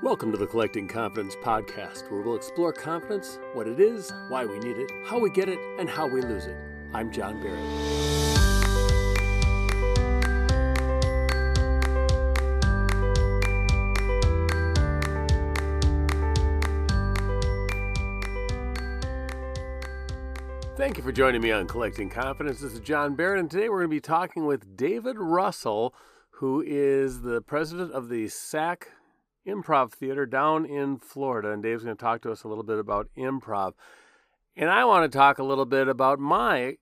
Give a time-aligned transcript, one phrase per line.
[0.00, 4.60] Welcome to the Collecting Confidence podcast, where we'll explore confidence, what it is, why we
[4.60, 6.56] need it, how we get it, and how we lose it.
[6.94, 7.58] I'm John Barrett.
[20.76, 22.60] Thank you for joining me on Collecting Confidence.
[22.60, 25.92] This is John Barrett, and today we're going to be talking with David Russell,
[26.30, 28.92] who is the president of the SAK
[29.46, 31.50] Improv Theater down in Florida.
[31.50, 33.72] And Dave's going to talk to us a little bit about improv.
[34.56, 36.76] And I want to talk a little bit about my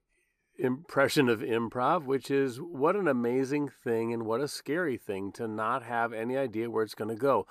[0.59, 5.47] impression of improv, which is what an amazing thing and what a scary thing to
[5.47, 7.47] not have any idea where it's going to go.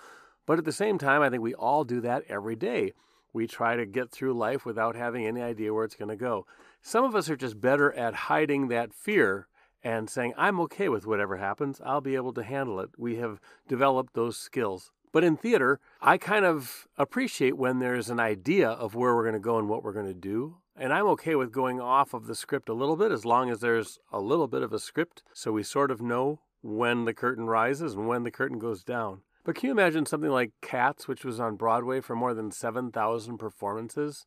[0.46, 2.94] But at the same time, I think we all do that every day.
[3.34, 6.46] We try to get through life without having any idea where it's going to go.
[6.82, 9.48] Some of us are just better at hiding that fear
[9.86, 11.80] and saying, I'm okay with whatever happens.
[11.86, 12.90] I'll be able to handle it.
[12.98, 14.92] We have developed those skills.
[15.14, 19.34] But in theater, I kind of appreciate when there's an idea of where we're going
[19.34, 20.58] to go and what we're going to do.
[20.76, 23.60] And I'm okay with going off of the script a little bit as long as
[23.60, 27.46] there's a little bit of a script so we sort of know when the curtain
[27.46, 29.22] rises and when the curtain goes down.
[29.46, 33.38] But can you imagine something like Cats, which was on Broadway for more than 7,000
[33.38, 34.26] performances?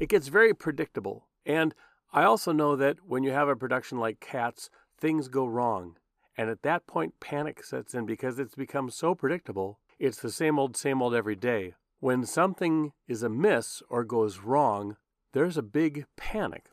[0.00, 1.28] It gets very predictable.
[1.46, 1.74] And
[2.12, 4.68] I also know that when you have a production like Cats,
[4.98, 5.96] things go wrong.
[6.36, 9.78] And at that point, panic sets in because it's become so predictable.
[9.98, 11.74] It's the same old, same old every day.
[12.00, 14.96] When something is amiss or goes wrong,
[15.32, 16.66] there's a big panic.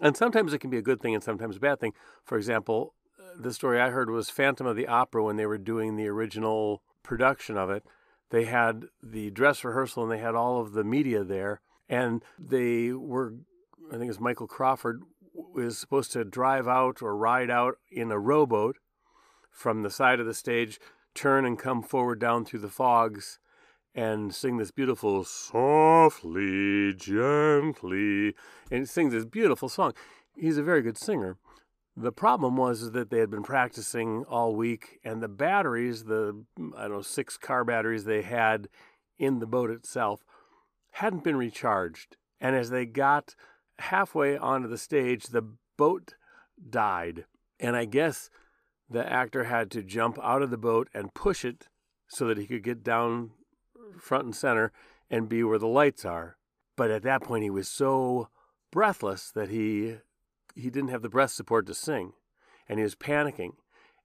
[0.00, 1.92] And sometimes it can be a good thing and sometimes a bad thing.
[2.24, 5.58] For example, uh, the story I heard was Phantom of the Opera when they were
[5.58, 7.84] doing the original production of it.
[8.30, 11.60] They had the dress rehearsal and they had all of the media there.
[11.88, 13.34] And they were,
[13.92, 15.02] I think it's Michael Crawford,
[15.52, 18.76] was supposed to drive out or ride out in a rowboat
[19.50, 20.78] from the side of the stage,
[21.14, 23.38] turn and come forward down through the fogs
[23.94, 28.34] and sing this beautiful softly, gently,
[28.70, 29.92] and sings this beautiful song.
[30.36, 31.36] He's a very good singer.
[31.96, 36.44] The problem was that they had been practicing all week, and the batteries, the
[36.76, 38.68] I don't know six car batteries they had
[39.18, 40.24] in the boat itself,
[40.92, 42.16] hadn't been recharged.
[42.40, 43.34] And as they got
[43.80, 45.44] halfway onto the stage, the
[45.76, 46.14] boat
[46.68, 47.24] died.
[47.58, 48.30] And I guess
[48.88, 51.68] the actor had to jump out of the boat and push it
[52.08, 53.30] so that he could get down
[53.98, 54.72] front and center
[55.10, 56.36] and be where the lights are.
[56.76, 58.28] But at that point, he was so
[58.72, 59.96] breathless that he
[60.54, 62.12] he didn't have the breath support to sing,
[62.68, 63.52] and he was panicking.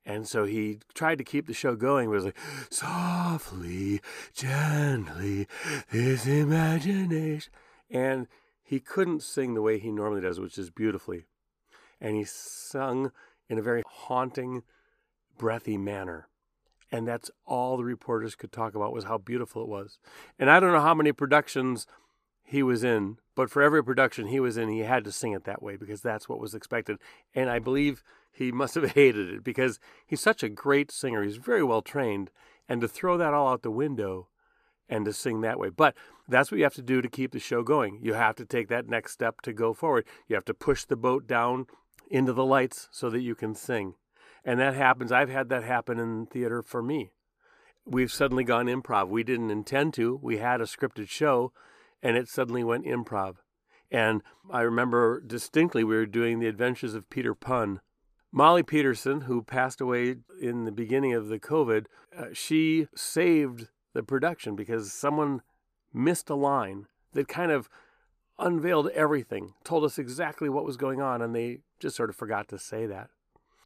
[0.05, 2.09] And so he tried to keep the show going.
[2.09, 2.37] But was like
[2.69, 4.01] softly,
[4.33, 5.47] gently,
[5.91, 7.51] this imagination,
[7.89, 8.27] and
[8.65, 11.25] he couldn't sing the way he normally does, which is beautifully.
[12.01, 13.11] And he sung
[13.47, 14.63] in a very haunting,
[15.37, 16.27] breathy manner.
[16.91, 19.99] And that's all the reporters could talk about was how beautiful it was.
[20.39, 21.85] And I don't know how many productions
[22.43, 25.43] he was in, but for every production he was in, he had to sing it
[25.43, 26.97] that way because that's what was expected.
[27.35, 31.21] And I believe he must have hated it because he's such a great singer.
[31.21, 32.31] He's very well trained.
[32.67, 34.27] And to throw that all out the window
[34.89, 35.69] and to sing that way.
[35.69, 35.95] But
[36.27, 37.99] that's what you have to do to keep the show going.
[38.01, 40.05] You have to take that next step to go forward.
[40.27, 41.67] You have to push the boat down
[42.09, 43.95] into the lights so that you can sing.
[44.43, 45.11] And that happens.
[45.11, 47.11] I've had that happen in theater for me.
[47.85, 49.09] We've suddenly gone improv.
[49.09, 50.19] We didn't intend to.
[50.21, 51.51] We had a scripted show
[52.01, 53.37] and it suddenly went improv.
[53.91, 54.21] And
[54.51, 57.81] I remember distinctly we were doing the adventures of Peter Pun.
[58.31, 61.85] Molly Peterson, who passed away in the beginning of the COVID,
[62.15, 65.41] uh, she saved the production because someone
[65.91, 67.67] missed a line that kind of
[68.37, 72.47] unveiled everything, told us exactly what was going on, and they just sort of forgot
[72.49, 73.09] to say that.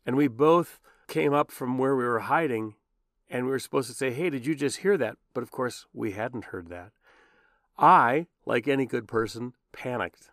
[0.05, 2.75] And we both came up from where we were hiding,
[3.29, 5.17] and we were supposed to say, Hey, did you just hear that?
[5.33, 6.91] But of course, we hadn't heard that.
[7.77, 10.29] I, like any good person, panicked.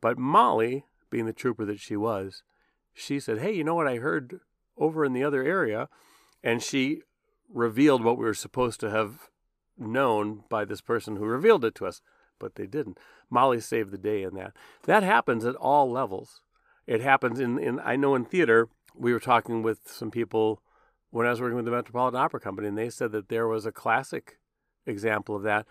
[0.00, 2.42] But Molly, being the trooper that she was,
[2.94, 4.40] she said, Hey, you know what I heard
[4.78, 5.90] over in the other area?
[6.42, 7.02] And she
[7.52, 9.28] revealed what we were supposed to have
[9.78, 12.00] known by this person who revealed it to us,
[12.38, 12.98] but they didn't.
[13.30, 14.52] Molly saved the day in that.
[14.84, 16.40] That happens at all levels.
[16.86, 20.62] It happens in, in I know in theater, we were talking with some people
[21.10, 23.66] when I was working with the Metropolitan Opera Company, and they said that there was
[23.66, 24.38] a classic
[24.86, 25.66] example of that.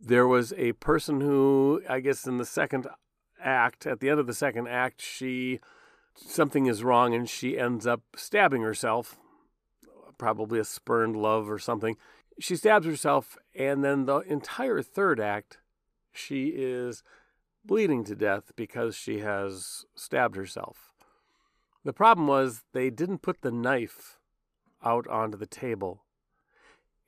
[0.00, 2.86] There was a person who, I guess, in the second
[3.40, 5.60] act, at the end of the second act, she
[6.14, 9.18] something is wrong and she ends up stabbing herself,
[10.18, 11.96] probably a spurned love or something.
[12.38, 15.58] She stabs herself, and then the entire third act,
[16.12, 17.02] she is
[17.64, 20.92] bleeding to death because she has stabbed herself.
[21.84, 24.18] The problem was they didn't put the knife
[24.84, 26.02] out onto the table.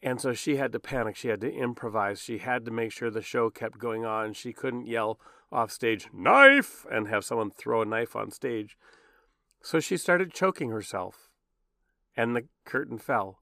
[0.03, 1.17] And so she had to panic.
[1.17, 2.21] She had to improvise.
[2.21, 4.33] She had to make sure the show kept going on.
[4.33, 5.19] She couldn't yell
[5.51, 8.77] off stage, knife, and have someone throw a knife on stage.
[9.63, 11.28] So she started choking herself,
[12.19, 13.39] and the curtain fell.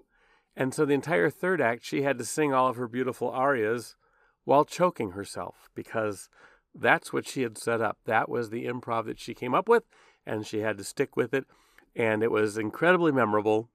[0.55, 3.97] And so the entire third act, she had to sing all of her beautiful arias
[4.45, 6.29] while choking herself because
[6.75, 7.99] that's what she had set up.
[8.05, 9.85] That was the improv that she came up with,
[10.27, 11.47] and she had to stick with it.
[11.97, 13.71] And it was incredibly memorable.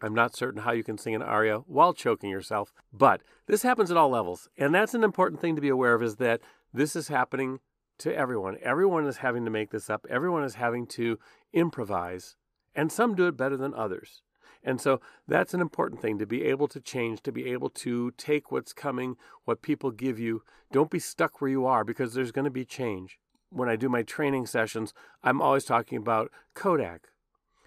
[0.00, 3.90] I'm not certain how you can sing an aria while choking yourself, but this happens
[3.90, 4.48] at all levels.
[4.56, 6.40] And that's an important thing to be aware of is that
[6.72, 7.58] this is happening
[7.98, 8.58] to everyone.
[8.62, 10.06] Everyone is having to make this up.
[10.08, 11.18] Everyone is having to
[11.52, 12.36] improvise,
[12.74, 14.22] and some do it better than others.
[14.64, 18.12] And so that's an important thing to be able to change, to be able to
[18.16, 20.42] take what's coming, what people give you.
[20.72, 23.18] Don't be stuck where you are because there's going to be change.
[23.50, 27.08] When I do my training sessions, I'm always talking about Kodak.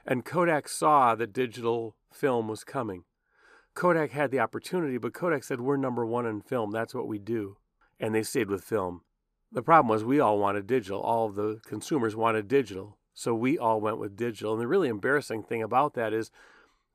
[0.06, 3.04] And Kodak saw that digital film was coming.
[3.76, 6.72] Kodak had the opportunity, but Kodak said, We're number one in film.
[6.72, 7.58] That's what we do.
[8.00, 9.02] And they stayed with film.
[9.52, 11.00] The problem was we all wanted digital.
[11.00, 12.98] All the consumers wanted digital.
[13.14, 14.54] So we all went with digital.
[14.54, 16.32] And the really embarrassing thing about that is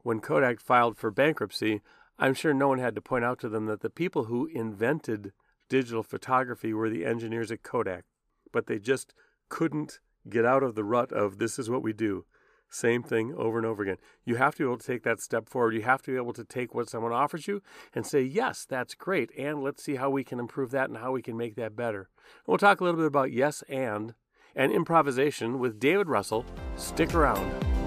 [0.03, 1.81] when Kodak filed for bankruptcy,
[2.19, 5.33] I'm sure no one had to point out to them that the people who invented
[5.69, 8.05] digital photography were the engineers at Kodak.
[8.53, 9.15] But they just
[9.49, 12.25] couldn't get out of the rut of this is what we do.
[12.69, 13.99] Same thing over and over again.
[14.25, 15.75] You have to be able to take that step forward.
[15.75, 17.61] You have to be able to take what someone offers you
[17.95, 19.31] and say, yes, that's great.
[19.37, 22.09] And let's see how we can improve that and how we can make that better.
[22.47, 24.15] We'll talk a little bit about yes and
[24.55, 26.45] and improvisation with David Russell.
[26.77, 27.82] Stick around.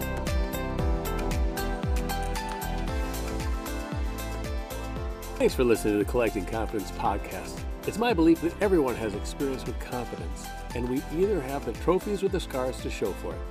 [5.35, 7.59] Thanks for listening to the Collecting Confidence podcast.
[7.85, 12.23] It's my belief that everyone has experience with confidence, and we either have the trophies
[12.23, 13.41] or the scars to show for it.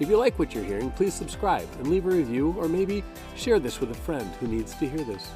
[0.00, 3.04] If you like what you're hearing, please subscribe and leave a review, or maybe
[3.36, 5.30] share this with a friend who needs to hear this.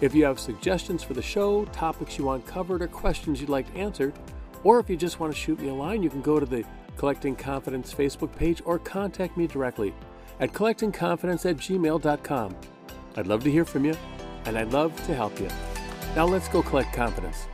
[0.00, 3.66] If you have suggestions for the show, topics you want covered, or questions you'd like
[3.76, 4.14] answered,
[4.64, 6.64] or if you just want to shoot me a line, you can go to the
[6.96, 9.92] Collecting Confidence Facebook page or contact me directly
[10.40, 12.56] at collectingconfidence at gmail.com.
[13.16, 13.94] I'd love to hear from you,
[14.46, 15.48] and I'd love to help you.
[16.14, 17.46] Now let's go collect confidence.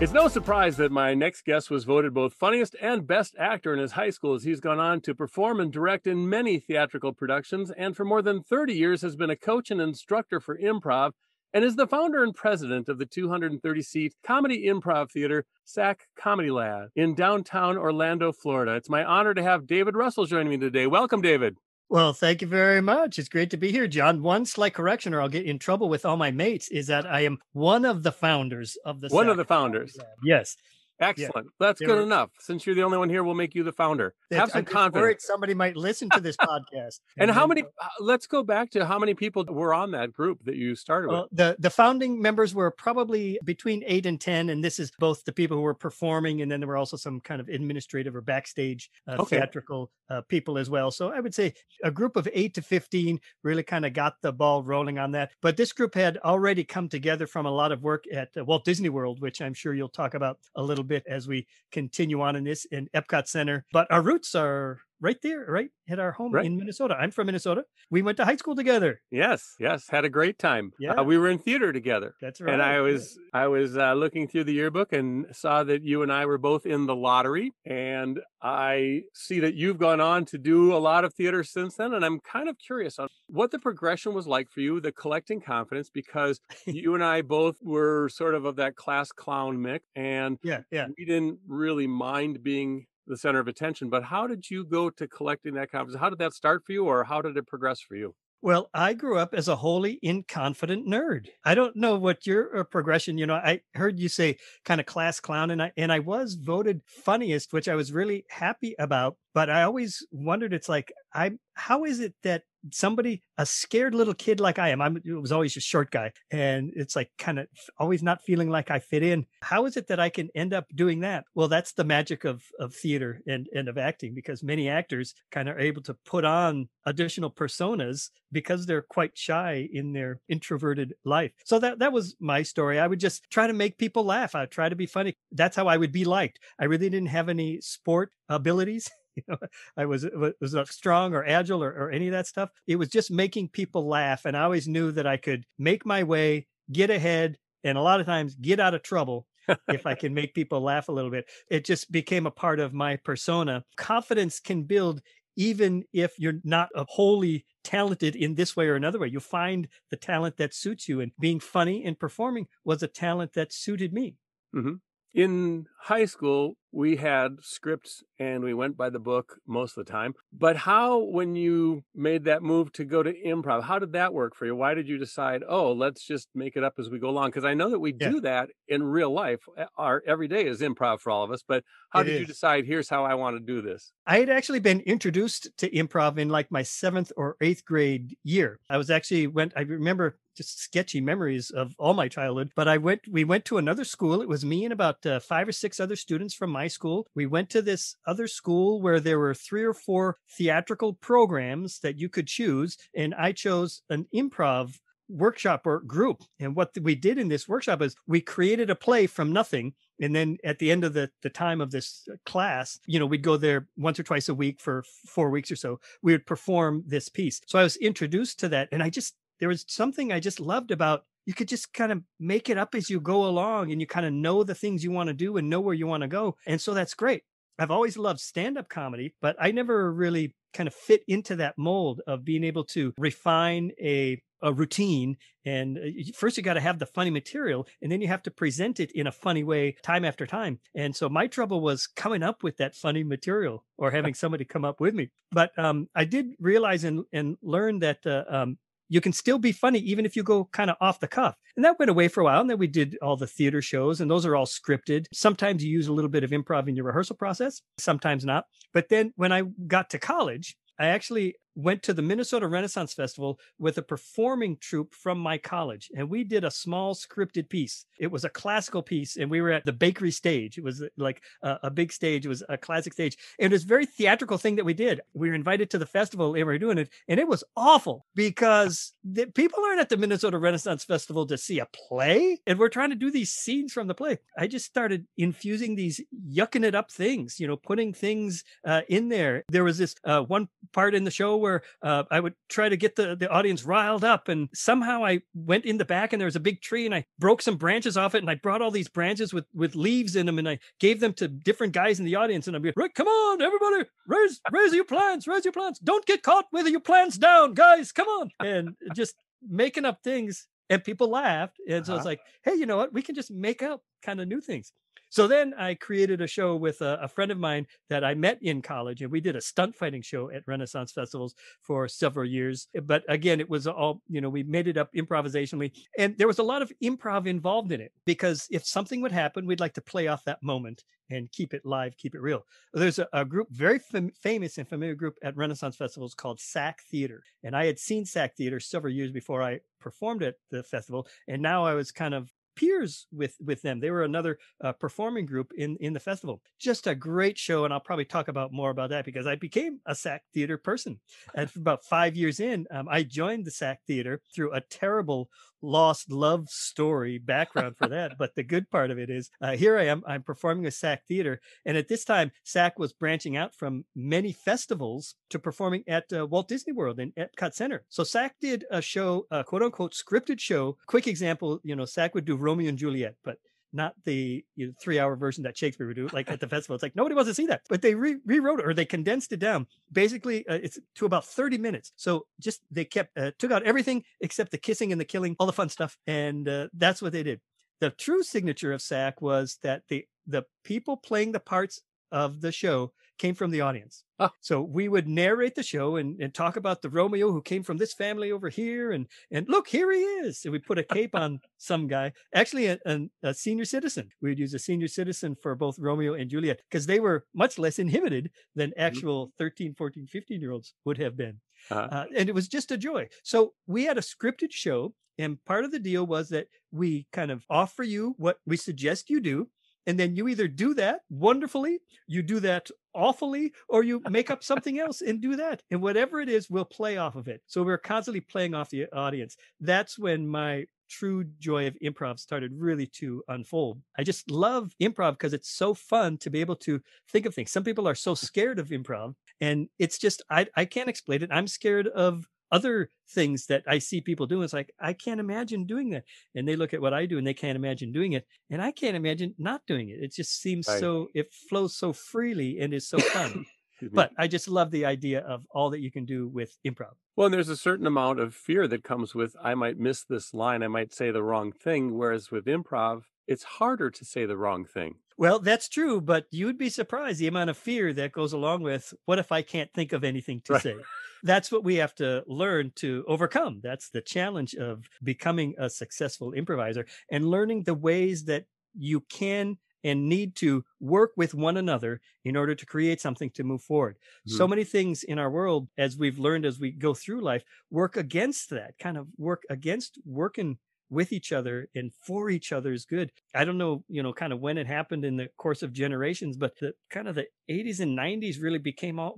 [0.00, 3.78] It's no surprise that my next guest was voted both funniest and best actor in
[3.78, 7.70] his high school as he's gone on to perform and direct in many theatrical productions
[7.70, 11.12] and for more than 30 years has been a coach and instructor for improv
[11.52, 16.50] and is the founder and president of the 230 seat comedy improv theater SAK Comedy
[16.50, 18.74] Lab in downtown Orlando, Florida.
[18.74, 20.86] It's my honor to have David Russell joining me today.
[20.86, 21.56] Welcome, David.
[21.88, 23.18] Well, thank you very much.
[23.18, 24.22] It's great to be here, John.
[24.22, 27.22] One slight correction, or I'll get in trouble with all my mates, is that I
[27.22, 29.08] am one of the founders of the.
[29.08, 29.98] One of the founders.
[30.22, 30.56] Yes.
[31.00, 31.46] Excellent.
[31.46, 31.66] Yeah.
[31.66, 32.30] That's good were, enough.
[32.38, 34.14] Since you're the only one here, we'll make you the founder.
[34.30, 35.24] Have some confidence.
[35.24, 37.00] somebody might listen to this podcast.
[37.18, 37.62] And, and how many?
[37.62, 41.08] Uh, let's go back to how many people were on that group that you started
[41.08, 41.36] well, with.
[41.36, 45.32] The the founding members were probably between eight and ten, and this is both the
[45.32, 48.90] people who were performing, and then there were also some kind of administrative or backstage
[49.08, 49.36] uh, okay.
[49.36, 50.90] theatrical uh, people as well.
[50.90, 54.32] So I would say a group of eight to fifteen really kind of got the
[54.32, 55.32] ball rolling on that.
[55.42, 58.64] But this group had already come together from a lot of work at uh, Walt
[58.64, 62.36] Disney World, which I'm sure you'll talk about a little bit as we continue on
[62.36, 63.64] in this in Epcot Center.
[63.72, 66.44] But our roots are right there, right at our home right.
[66.44, 66.96] in Minnesota.
[66.98, 67.64] I'm from Minnesota.
[67.90, 69.00] We went to high school together.
[69.10, 70.72] Yes, yes, had a great time.
[70.78, 72.14] Yeah, uh, we were in theater together.
[72.20, 72.52] That's right.
[72.52, 73.18] And I was.
[73.32, 76.66] I was uh, looking through the yearbook and saw that you and I were both
[76.66, 77.52] in the lottery.
[77.64, 81.94] And I see that you've gone on to do a lot of theater since then.
[81.94, 85.40] And I'm kind of curious on what the progression was like for you, the collecting
[85.40, 90.38] confidence, because you and I both were sort of of that class clown mix, and
[90.42, 93.90] yeah, yeah, we didn't really mind being the center of attention.
[93.90, 96.00] But how did you go to collecting that confidence?
[96.00, 98.14] How did that start for you, or how did it progress for you?
[98.42, 101.28] Well, I grew up as a wholly inconfident nerd.
[101.44, 104.86] I don't know what your uh, progression, you know, I heard you say kind of
[104.86, 109.16] class clown and I and I was voted funniest, which I was really happy about,
[109.34, 114.12] but I always wondered it's like I how is it that somebody a scared little
[114.12, 117.46] kid like i am i was always a short guy and it's like kind of
[117.78, 120.66] always not feeling like i fit in how is it that i can end up
[120.74, 121.24] doing that?
[121.34, 125.48] Well that's the magic of of theater and and of acting because many actors kind
[125.48, 130.94] of are able to put on additional personas because they're quite shy in their introverted
[131.04, 131.32] life.
[131.44, 132.78] So that that was my story.
[132.78, 134.34] I would just try to make people laugh.
[134.34, 135.16] I would try to be funny.
[135.32, 136.38] That's how i would be liked.
[136.58, 139.36] I really didn't have any sport abilities you know,
[139.76, 140.06] I was
[140.40, 142.50] was not strong or agile or, or any of that stuff.
[142.66, 146.02] It was just making people laugh, and I always knew that I could make my
[146.02, 149.26] way, get ahead, and a lot of times get out of trouble
[149.68, 151.26] if I can make people laugh a little bit.
[151.50, 153.64] It just became a part of my persona.
[153.76, 155.02] Confidence can build
[155.36, 159.08] even if you're not a wholly talented in this way or another way.
[159.08, 161.00] You find the talent that suits you.
[161.00, 164.16] And being funny and performing was a talent that suited me.
[164.54, 164.74] Mm-hmm.
[165.12, 169.90] In high school, we had scripts and we went by the book most of the
[169.90, 170.14] time.
[170.32, 174.36] But how, when you made that move to go to improv, how did that work
[174.36, 174.54] for you?
[174.54, 177.30] Why did you decide, oh, let's just make it up as we go along?
[177.30, 178.10] Because I know that we yeah.
[178.10, 179.40] do that in real life.
[179.58, 181.42] Eh, our every day is improv for all of us.
[181.46, 182.20] But how it did is.
[182.20, 183.92] you decide, here's how I want to do this?
[184.06, 188.60] I had actually been introduced to improv in like my seventh or eighth grade year.
[188.68, 192.50] I was actually went, I remember just sketchy memories of all my childhood.
[192.56, 194.22] But I went, we went to another school.
[194.22, 197.06] It was me and about uh, five or six other students from my school.
[197.14, 201.98] We went to this other school where there were three or four theatrical programs that
[201.98, 202.78] you could choose.
[202.96, 204.78] And I chose an improv
[205.10, 206.22] workshop or group.
[206.38, 209.74] And what we did in this workshop is we created a play from nothing.
[210.00, 213.06] And then at the end of the, the time of this uh, class, you know,
[213.06, 215.80] we'd go there once or twice a week for four weeks or so.
[216.00, 217.40] We would perform this piece.
[217.46, 218.68] So I was introduced to that.
[218.72, 222.02] And I just, there was something I just loved about you could just kind of
[222.18, 224.90] make it up as you go along and you kind of know the things you
[224.90, 226.36] want to do and know where you want to go.
[226.46, 227.22] And so that's great.
[227.58, 231.58] I've always loved stand up comedy, but I never really kind of fit into that
[231.58, 235.82] mold of being able to refine a a routine and uh,
[236.16, 238.90] first you got to have the funny material and then you have to present it
[238.92, 242.56] in a funny way time after time and so my trouble was coming up with
[242.56, 246.84] that funny material or having somebody come up with me but um, i did realize
[246.84, 248.56] and, and learn that uh, um,
[248.90, 251.36] you can still be funny even if you go kind of off the cuff.
[251.56, 252.40] And that went away for a while.
[252.42, 255.06] And then we did all the theater shows, and those are all scripted.
[255.14, 258.44] Sometimes you use a little bit of improv in your rehearsal process, sometimes not.
[258.74, 263.38] But then when I got to college, I actually went to the Minnesota Renaissance Festival
[263.58, 267.86] with a performing troupe from my college, and we did a small scripted piece.
[267.98, 270.58] It was a classical piece, and we were at the bakery stage.
[270.58, 273.16] It was uh, like a, a big stage, it was a classic stage.
[273.38, 275.00] And it was a very theatrical thing that we did.
[275.14, 278.06] We were invited to the festival, and we were doing it, and it was awful
[278.14, 282.68] because the, people aren't at the Minnesota Renaissance Festival to see a play, and we're
[282.68, 284.18] trying to do these scenes from the play.
[284.38, 289.08] I just started infusing these yucking it up things, you know, putting things uh, in
[289.08, 289.44] there.
[289.48, 292.76] There was this uh, one part in the show where uh, I would try to
[292.76, 294.28] get the, the audience riled up.
[294.28, 297.06] And somehow I went in the back and there was a big tree and I
[297.18, 300.26] broke some branches off it and I brought all these branches with, with leaves in
[300.26, 302.46] them and I gave them to different guys in the audience.
[302.46, 305.78] And I'd be like, come on, everybody, raise, raise your plants, raise your plants.
[305.80, 307.92] Don't get caught with your plants down, guys.
[307.92, 308.30] Come on.
[308.40, 309.14] And just
[309.48, 311.56] making up things and people laughed.
[311.68, 311.98] And so uh-huh.
[311.98, 312.92] it's like, hey, you know what?
[312.92, 314.72] We can just make up kind of new things.
[315.10, 318.38] So then I created a show with a, a, friend of mine that I met
[318.42, 322.68] in college, and we did a stunt fighting show at Renaissance festivals for several years.
[322.76, 325.72] Eh, but again, it was all, you know, we made it up improvisationally.
[325.98, 329.46] And there was a lot of improv involved in it because if something would happen,
[329.46, 332.44] we'd like to play off that moment and keep it live, keep it real.
[332.72, 336.82] There's a, a group, very fam- famous and familiar group at Renaissance festivals called SAK
[336.88, 337.24] Theater.
[337.42, 341.08] And I had seen SAK Theater several years before I performed at the festival.
[341.26, 343.80] And now I was kind of peers with with them.
[343.80, 346.42] They were another uh, performing group in in the festival.
[346.58, 349.80] Just a great show, and I'll probably talk about more about that because I became
[349.86, 351.00] a SAK theater person.
[351.34, 355.30] And about five years in, um, I joined the SAK theater through a terrible
[355.62, 358.12] lost love story background for that.
[358.18, 360.02] but the good part of it is uh, here I am.
[360.06, 361.40] I'm performing with SAK Theater.
[361.64, 366.26] And at this time, SAK was branching out from many festivals to performing at uh,
[366.26, 367.84] Walt Disney World and Epcot Center.
[367.88, 370.76] So SAK did a show, a quote unquote scripted show.
[370.86, 373.38] Quick example, you know, SAK would do Romeo and Juliet, but
[373.72, 376.74] not the you know, three hour version that Shakespeare would do, like at the festival.
[376.74, 379.32] It's like nobody wants to see that, but they re- rewrote it or they condensed
[379.32, 379.66] it down.
[379.92, 381.92] Basically, uh, it's to about 30 minutes.
[381.96, 385.46] So just they kept, uh, took out everything except the kissing and the killing, all
[385.46, 385.96] the fun stuff.
[386.06, 387.40] And uh, that's what they did.
[387.80, 391.80] The true signature of SAK was that the, the people playing the parts
[392.12, 394.04] of the show came from the audience.
[394.18, 394.30] Oh.
[394.40, 397.76] So we would narrate the show and, and talk about the Romeo who came from
[397.76, 398.92] this family over here.
[398.92, 400.40] And, and look, here he is.
[400.44, 404.08] And we put a cape on some guy, actually a, a, a, senior citizen.
[404.22, 407.58] We would use a senior citizen for both Romeo and Juliet because they were much
[407.58, 408.80] less inhibited than mm-hmm.
[408.80, 411.38] actual 13, 14, 15 year olds would have been.
[411.70, 411.88] Uh-huh.
[411.92, 413.06] Uh, and it was just a joy.
[413.22, 414.94] So we had a scripted show.
[415.18, 419.10] And part of the deal was that we kind of offer you what we suggest
[419.10, 419.48] you do
[419.86, 424.42] and then you either do that wonderfully, you do that awfully, or you make up
[424.50, 425.62] something else and do that.
[425.70, 427.42] And whatever it is, we'll play off of it.
[427.46, 429.36] So we're constantly playing off the audience.
[429.60, 433.80] That's when my true joy of improv started really to unfold.
[433.96, 437.52] I just love improv because it's so fun to be able to think of things.
[437.52, 441.30] Some people are so scared of improv, and it's just I I can't explain it.
[441.32, 444.44] I'm scared of other things that I see people doing.
[444.44, 446.04] It's like, I can't imagine doing that.
[446.34, 448.26] And they look at what I do and they can't imagine doing it.
[448.50, 449.98] And I can't imagine not doing it.
[450.00, 450.80] It just seems right.
[450.80, 453.46] so, it flows so freely and is so fun.
[453.92, 456.94] but I just love the idea of all that you can do with improv.
[457.16, 460.34] Well, and there's a certain amount of fear that comes with I might miss this
[460.34, 461.96] line, I might say the wrong thing.
[461.96, 464.96] Whereas with improv, it's harder to say the wrong thing.
[465.16, 468.92] Well, that's true, but you'd be surprised the amount of fear that goes along with
[469.04, 470.62] what if I can't think of anything to right.
[470.62, 470.74] say?
[471.22, 473.60] That's what we have to learn to overcome.
[473.62, 479.58] That's the challenge of becoming a successful improviser and learning the ways that you can
[479.84, 483.96] and need to work with one another in order to create something to move forward.
[483.96, 484.36] Mm-hmm.
[484.36, 487.96] So many things in our world, as we've learned as we go through life, work
[487.96, 490.58] against that, kind of work against working
[490.90, 493.12] with each other and for each other's good.
[493.34, 496.36] I don't know, you know, kind of when it happened in the course of generations,
[496.36, 499.16] but the kind of the 80s and 90s really became all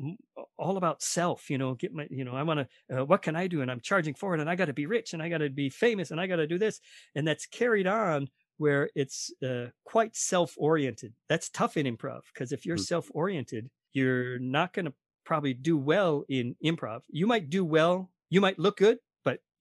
[0.59, 3.35] all about self, you know, get my, you know, I want to uh, what can
[3.35, 5.29] I do and I'm charging for it and I got to be rich and I
[5.29, 6.81] got to be famous and I got to do this
[7.15, 11.13] and that's carried on where it's uh, quite self-oriented.
[11.29, 12.83] That's tough in improv because if you're mm-hmm.
[12.83, 17.01] self-oriented, you're not going to probably do well in improv.
[17.09, 18.99] You might do well, you might look good,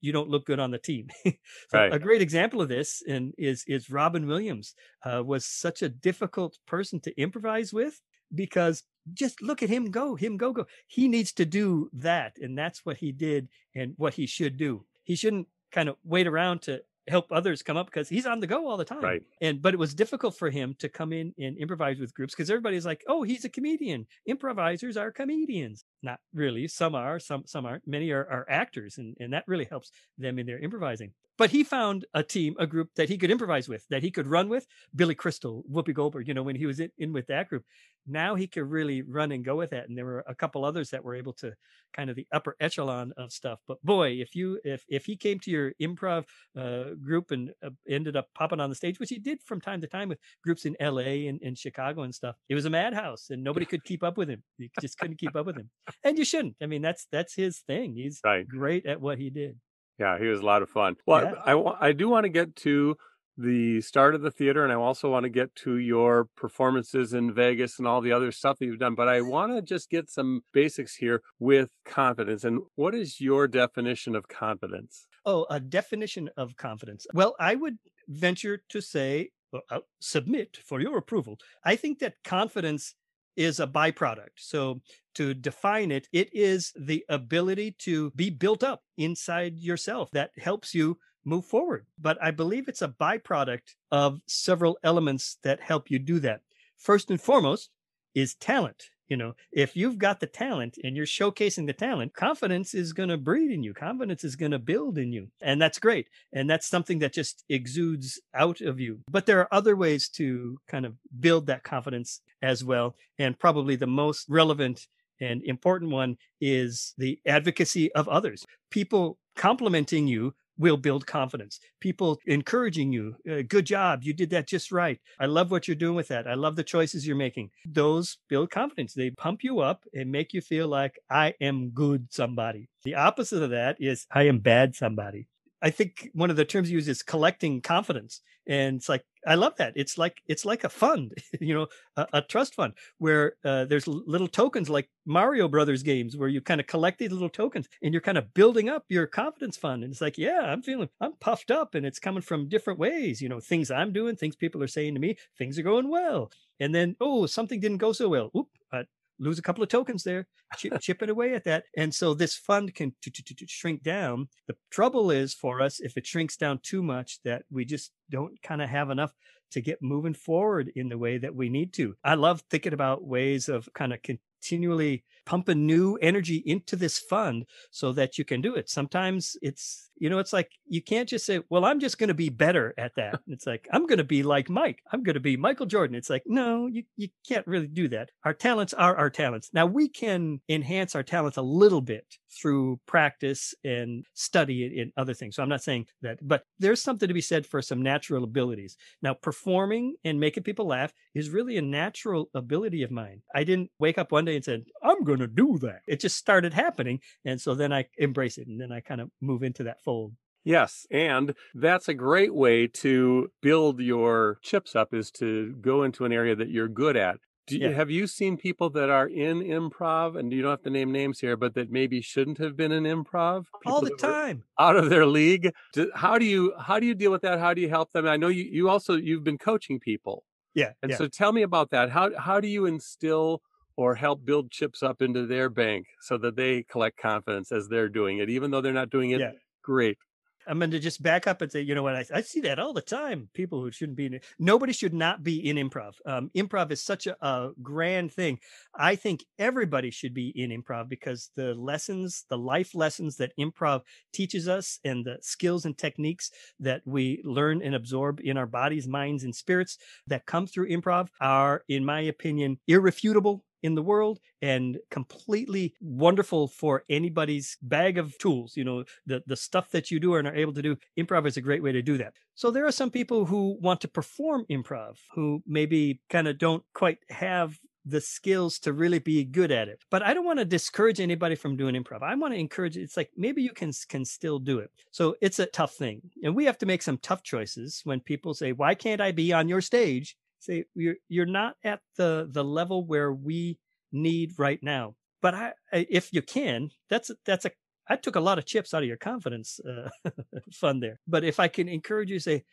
[0.02, 1.08] you don't look good on the team.
[1.24, 1.32] so
[1.72, 1.94] right.
[1.94, 6.58] A great example of this and is is Robin Williams uh, was such a difficult
[6.66, 8.02] person to improvise with
[8.34, 8.82] because
[9.14, 10.66] just look at him go, him go go.
[10.86, 14.84] He needs to do that, and that's what he did and what he should do.
[15.04, 18.46] He shouldn't kind of wait around to help others come up because he's on the
[18.46, 19.00] go all the time.
[19.00, 19.22] Right.
[19.40, 22.50] And but it was difficult for him to come in and improvise with groups because
[22.50, 24.06] everybody's like, oh, he's a comedian.
[24.26, 25.84] Improvisers are comedians.
[26.02, 26.66] Not really.
[26.66, 27.86] Some are, some some aren't.
[27.86, 31.12] Many are, are actors, and, and that really helps them in their improvising.
[31.38, 34.26] But he found a team, a group that he could improvise with, that he could
[34.26, 34.66] run with.
[34.94, 37.64] Billy Crystal, Whoopi Goldberg, you know, when he was in, in with that group.
[38.06, 39.88] Now he could really run and go with that.
[39.88, 41.52] And there were a couple others that were able to
[41.92, 43.60] kind of the upper echelon of stuff.
[43.66, 46.24] But boy, if you if if he came to your improv
[46.56, 49.80] uh, group and uh, ended up popping on the stage, which he did from time
[49.80, 51.28] to time with groups in L.A.
[51.28, 54.28] and, and Chicago and stuff, it was a madhouse, and nobody could keep up with
[54.28, 54.42] him.
[54.58, 55.70] You just couldn't keep up with him,
[56.04, 56.56] and you shouldn't.
[56.62, 57.94] I mean, that's that's his thing.
[57.94, 58.46] He's right.
[58.46, 59.56] great at what he did.
[59.98, 60.96] Yeah, he was a lot of fun.
[61.06, 61.32] Well, yeah.
[61.44, 62.96] I, I, I do want to get to
[63.38, 67.32] the start of the theater, and I also want to get to your performances in
[67.32, 68.94] Vegas and all the other stuff that you've done.
[68.94, 72.44] But I want to just get some basics here with confidence.
[72.44, 75.06] And what is your definition of confidence?
[75.24, 77.06] Oh, a definition of confidence.
[77.14, 77.78] Well, I would
[78.08, 81.38] venture to say, well, submit for your approval.
[81.64, 82.94] I think that confidence
[83.36, 84.36] is a byproduct.
[84.36, 84.80] So,
[85.14, 90.74] to define it, it is the ability to be built up inside yourself that helps
[90.74, 91.86] you move forward.
[92.00, 96.40] But I believe it's a byproduct of several elements that help you do that.
[96.78, 97.70] First and foremost
[98.14, 98.84] is talent.
[99.12, 103.10] You know, if you've got the talent and you're showcasing the talent, confidence is going
[103.10, 103.74] to breed in you.
[103.74, 105.28] Confidence is going to build in you.
[105.42, 106.06] And that's great.
[106.32, 109.00] And that's something that just exudes out of you.
[109.10, 112.96] But there are other ways to kind of build that confidence as well.
[113.18, 114.86] And probably the most relevant
[115.20, 118.46] and important one is the advocacy of others.
[118.70, 121.58] People complimenting you will build confidence.
[121.80, 125.00] People encouraging you, uh, good job, you did that just right.
[125.18, 126.28] I love what you're doing with that.
[126.28, 127.50] I love the choices you're making.
[127.66, 128.94] Those build confidence.
[128.94, 132.68] They pump you up and make you feel like I am good somebody.
[132.84, 135.26] The opposite of that is I am bad somebody.
[135.62, 138.20] I think one of the terms used is collecting confidence.
[138.48, 139.74] And it's like, I love that.
[139.76, 143.86] It's like, it's like a fund, you know, a, a trust fund where uh, there's
[143.86, 147.94] little tokens like Mario Brothers games where you kind of collect these little tokens and
[147.94, 149.84] you're kind of building up your confidence fund.
[149.84, 153.22] And it's like, yeah, I'm feeling, I'm puffed up and it's coming from different ways,
[153.22, 156.32] you know, things I'm doing, things people are saying to me, things are going well.
[156.58, 158.32] And then, oh, something didn't go so well.
[158.36, 158.82] Oop, uh,
[159.22, 161.64] lose a couple of tokens there, chip, chipping away at that.
[161.76, 164.28] And so this fund can t- t- t- shrink down.
[164.48, 168.40] The trouble is for us, if it shrinks down too much, that we just don't
[168.42, 169.12] kind of have enough
[169.52, 171.94] to get moving forward in the way that we need to.
[172.02, 174.02] I love thinking about ways of kind of
[174.42, 178.68] continually pumping new energy into this fund so that you can do it.
[178.68, 182.14] Sometimes it's, you know, it's like you can't just say, well, I'm just going to
[182.14, 183.20] be better at that.
[183.28, 184.82] It's like, I'm going to be like Mike.
[184.92, 185.96] I'm going to be Michael Jordan.
[185.96, 188.10] It's like, no, you, you can't really do that.
[188.24, 189.50] Our talents are our talents.
[189.54, 195.14] Now we can enhance our talents a little bit through practice and study and other
[195.14, 195.36] things.
[195.36, 198.76] So I'm not saying that, but there's something to be said for some natural abilities.
[199.02, 203.22] Now, performing and making people laugh is really a natural ability of mine.
[203.34, 205.80] I didn't wake up one day and said, I'm going to do that.
[205.86, 207.00] It just started happening.
[207.24, 210.14] And so then I embrace it and then I kind of move into that fold.
[210.44, 216.04] Yes, and that's a great way to build your chips up is to go into
[216.04, 217.18] an area that you're good at.
[217.46, 217.74] Do you, Yeah.
[217.74, 221.20] have you seen people that are in improv, and you don't have to name names
[221.20, 223.46] here, but that maybe shouldn't have been in improv?
[223.66, 224.42] All the time.
[224.58, 225.52] out of their league.
[225.74, 227.38] Do, how do you how do you deal with that?
[227.38, 228.06] How do you help them?
[228.08, 230.72] I know you you also you've been coaching people, Yeah.
[230.82, 230.96] and yeah.
[230.98, 231.90] so tell me about that.
[231.90, 233.42] How how do you instill
[233.76, 237.88] or help build chips up into their bank so that they collect confidence as they're
[237.88, 239.32] doing it, even though they're not doing it Yeah.
[239.62, 239.98] great?
[240.44, 241.94] I'm going to just back up and say, you know what?
[241.94, 243.30] I, I see that all the time.
[243.32, 244.24] People who shouldn't be in it.
[244.40, 245.94] Nobody should not be in improv.
[246.04, 248.40] Um, improv is such a, a grand thing.
[248.74, 253.82] I think everybody should be in improv because the lessons, the life lessons that improv
[254.12, 258.88] teaches us and the skills and techniques that we learn and absorb in our bodies,
[258.88, 264.18] minds, and spirits that come through improv are, in my opinion, irrefutable in the world
[264.40, 270.00] and completely wonderful for anybody's bag of tools you know the the stuff that you
[270.00, 272.14] do and are able to do improv is a great way to do that.
[272.34, 276.64] So there are some people who want to perform improv who maybe kind of don't
[276.74, 279.82] quite have the skills to really be good at it.
[279.90, 282.02] But i don't want to discourage anybody from doing improv.
[282.02, 284.70] I want to encourage it's like maybe you can can still do it.
[284.90, 286.02] So it's a tough thing.
[286.22, 289.32] And we have to make some tough choices when people say why can't i be
[289.32, 293.58] on your stage say you're you're not at the the level where we
[293.92, 294.94] need right now.
[295.20, 297.50] But i if you can that's that's a
[297.88, 299.88] i took a lot of chips out of your confidence uh,
[300.52, 300.98] fund there.
[301.06, 302.44] But if i can encourage you say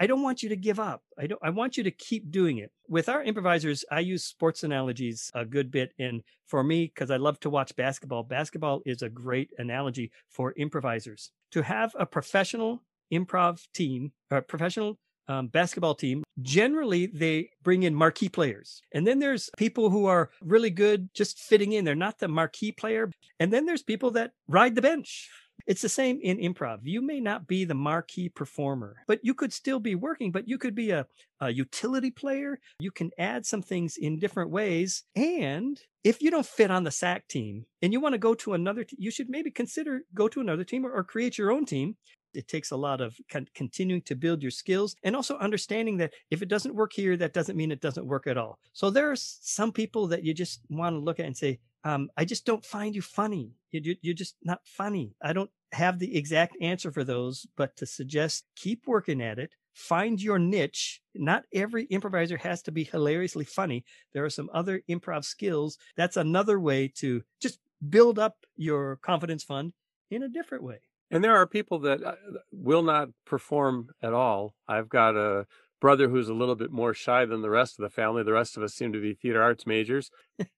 [0.00, 1.02] i don't want you to give up.
[1.18, 2.70] I don't i want you to keep doing it.
[2.88, 5.92] With our improvisers i use sports analogies a good bit.
[5.98, 10.54] And for me because i love to watch basketball basketball is a great analogy for
[10.56, 11.32] improvisers.
[11.52, 14.98] To have a professional improv team a professional
[15.32, 18.82] um, basketball team, generally they bring in marquee players.
[18.92, 21.84] And then there's people who are really good just fitting in.
[21.84, 23.10] They're not the marquee player.
[23.40, 25.30] And then there's people that ride the bench.
[25.66, 26.80] It's the same in improv.
[26.82, 30.58] You may not be the marquee performer, but you could still be working, but you
[30.58, 31.06] could be a,
[31.40, 32.58] a utility player.
[32.80, 35.04] You can add some things in different ways.
[35.14, 38.54] And if you don't fit on the SAK team and you want to go to
[38.54, 41.96] another, you should maybe consider go to another team or, or create your own team
[42.34, 46.12] it takes a lot of con- continuing to build your skills and also understanding that
[46.30, 48.58] if it doesn't work here that doesn't mean it doesn't work at all.
[48.72, 52.10] So there are some people that you just want to look at and say um,
[52.16, 53.50] i just don't find you funny.
[53.70, 55.14] You, you, you're just not funny.
[55.22, 59.52] I don't have the exact answer for those but to suggest keep working at it.
[59.74, 61.00] Find your niche.
[61.14, 63.84] Not every improviser has to be hilariously funny.
[64.12, 65.78] There are some other improv skills.
[65.96, 69.72] That's another way to just build up your confidence fund
[70.10, 70.80] in a different way
[71.12, 72.14] And there are people that uh,
[72.50, 74.54] will not perform at all.
[74.66, 75.46] I've got a
[75.78, 78.22] brother who's a little bit more shy than the rest of the family.
[78.22, 80.10] The rest of us seem to be theater arts majors.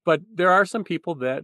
[0.05, 1.43] but there are some people that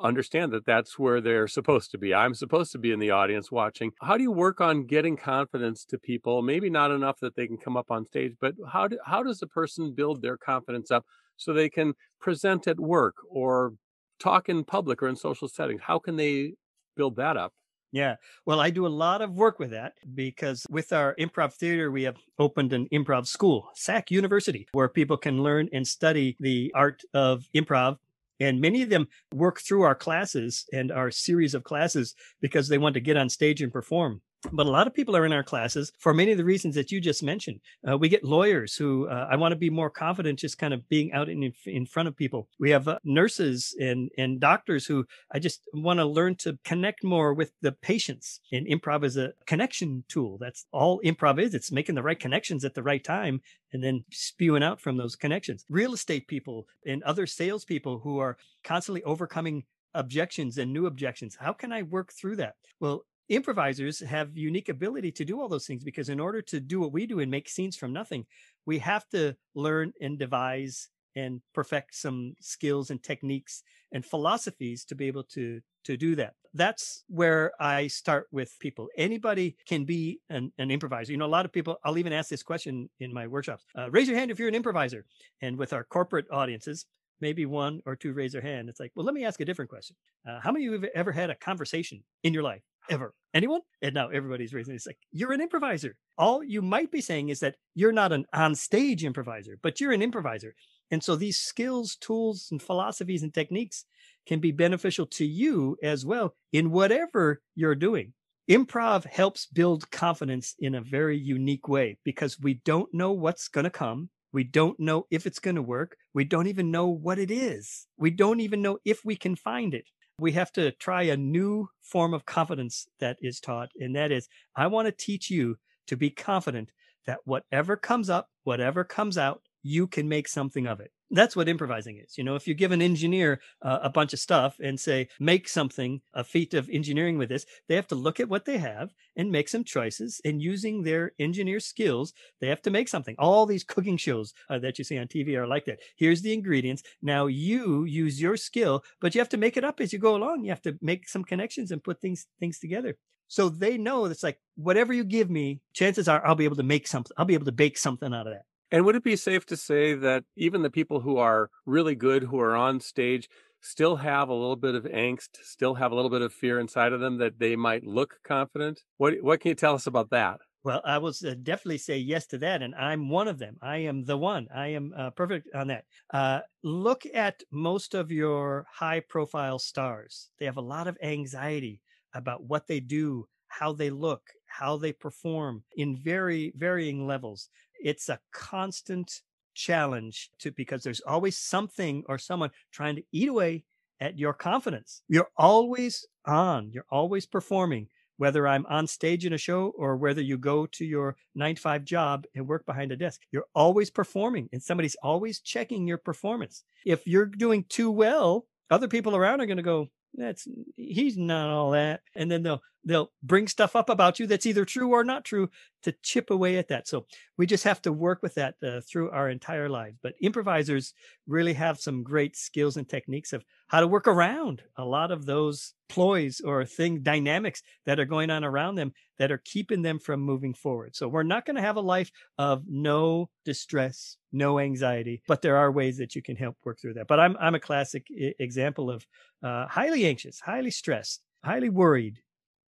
[0.00, 2.12] understand that that's where they're supposed to be.
[2.12, 3.92] I'm supposed to be in the audience watching.
[4.02, 6.42] How do you work on getting confidence to people?
[6.42, 9.40] Maybe not enough that they can come up on stage, but how do, how does
[9.40, 11.04] a person build their confidence up
[11.36, 13.74] so they can present at work or
[14.18, 15.82] talk in public or in social settings?
[15.82, 16.54] How can they
[16.96, 17.52] build that up?
[17.92, 18.16] Yeah.
[18.44, 22.02] Well, I do a lot of work with that because with our improv theater, we
[22.02, 27.02] have opened an improv school, SAK University, where people can learn and study the art
[27.14, 27.96] of improv.
[28.40, 32.78] And many of them work through our classes and our series of classes because they
[32.78, 34.20] want to get on stage and perform.
[34.52, 36.92] But a lot of people are in our classes for many of the reasons that
[36.92, 37.60] you just mentioned.
[37.88, 40.88] Uh, we get lawyers who uh, I want to be more confident just kind of
[40.88, 42.48] being out in, in front of people.
[42.60, 47.02] We have uh, nurses and, and doctors who I just want to learn to connect
[47.02, 48.40] more with the patients.
[48.52, 50.38] And improv is a connection tool.
[50.38, 51.54] That's all improv is.
[51.54, 53.40] It's making the right connections at the right time
[53.72, 55.64] and then spewing out from those connections.
[55.68, 61.36] Real estate people and other salespeople who are constantly overcoming objections and new objections.
[61.40, 62.54] How can I work through that?
[62.78, 66.80] Well, improvisers have unique ability to do all those things because in order to do
[66.80, 68.24] what we do and make scenes from nothing,
[68.66, 73.62] we have to learn and devise and perfect some skills and techniques
[73.92, 76.34] and philosophies to be able to to do that.
[76.54, 78.88] That's where i start with people.
[78.96, 81.12] Anybody can be an, an improviser.
[81.12, 83.90] You know a lot of people i'll even ask this question in my workshops uh,
[83.90, 85.04] raise your hand if you're an improviser.
[85.42, 86.86] And with our corporate audiences
[87.20, 88.68] maybe one or two raise their hand.
[88.68, 89.96] It's like well let me ask a different question.
[90.28, 93.60] Uh, how many of you have ever had a conversation in your life ever anyone
[93.82, 97.40] and now everybody's raising it's like you're an improviser all you might be saying is
[97.40, 100.54] that you're not an on stage improviser but you're an improviser
[100.90, 103.84] and so these skills, tools, and philosophies and techniques
[104.26, 108.14] can be beneficial to you as well in whatever you're doing.
[108.50, 113.64] Improv helps build confidence in a very unique way because we don't know what's going
[113.64, 114.08] to come.
[114.32, 115.96] We don't know if it's going to work.
[116.14, 117.86] We don't even know what it is.
[117.98, 119.84] We don't even know if we can find it.
[120.18, 123.70] We have to try a new form of confidence that is taught.
[123.78, 126.72] And that is, I want to teach you to be confident
[127.06, 130.90] that whatever comes up, whatever comes out, you can make something of it.
[131.10, 132.16] That's what improvising is.
[132.16, 135.48] You know, if you give an engineer uh, a bunch of stuff and say, make
[135.48, 138.92] something, a feat of engineering with this, they have to look at what they have
[139.16, 140.20] and make some choices.
[140.24, 143.14] And using their engineer skills, they have to make something.
[143.18, 145.80] All these cooking shows uh, that you see on TV are like that.
[145.96, 146.82] Here's the ingredients.
[147.02, 150.16] Now you use your skill, but you have to make it up as you go
[150.16, 150.44] along.
[150.44, 152.96] You have to make some connections and put things things together.
[153.28, 156.62] So they know it's like whatever you give me, chances are I'll be able to
[156.62, 157.12] make something.
[157.18, 158.47] I'll be able to bake something out of that.
[158.70, 162.24] And would it be safe to say that even the people who are really good,
[162.24, 163.28] who are on stage,
[163.60, 166.92] still have a little bit of angst, still have a little bit of fear inside
[166.92, 168.82] of them that they might look confident?
[168.98, 170.40] What What can you tell us about that?
[170.64, 173.58] Well, I will uh, definitely say yes to that, and I'm one of them.
[173.62, 174.48] I am the one.
[174.54, 175.84] I am uh, perfect on that.
[176.12, 180.30] Uh, look at most of your high-profile stars.
[180.38, 181.80] They have a lot of anxiety
[182.12, 184.22] about what they do, how they look,
[184.58, 187.48] how they perform in very varying levels
[187.80, 189.22] it's a constant
[189.54, 193.64] challenge to because there's always something or someone trying to eat away
[194.00, 195.02] at your confidence.
[195.08, 200.20] You're always on, you're always performing, whether I'm on stage in a show or whether
[200.20, 203.22] you go to your nine to five job and work behind a desk.
[203.32, 206.62] You're always performing and somebody's always checking your performance.
[206.84, 211.50] If you're doing too well, other people around are going to go, that's he's not
[211.50, 215.04] all that and then they'll they'll bring stuff up about you that's either true or
[215.04, 215.50] not true
[215.82, 216.88] to chip away at that.
[216.88, 219.98] So we just have to work with that uh, through our entire lives.
[220.02, 220.94] But improvisers
[221.26, 225.26] really have some great skills and techniques of how to work around a lot of
[225.26, 229.98] those ploys or thing dynamics that are going on around them that are keeping them
[229.98, 230.94] from moving forward.
[230.96, 235.56] So we're not going to have a life of no distress no anxiety but there
[235.56, 237.06] are ways that you can help work through that.
[237.06, 239.06] But i'm i'm a classic I- example of
[239.42, 242.18] uh, highly anxious highly stressed highly worried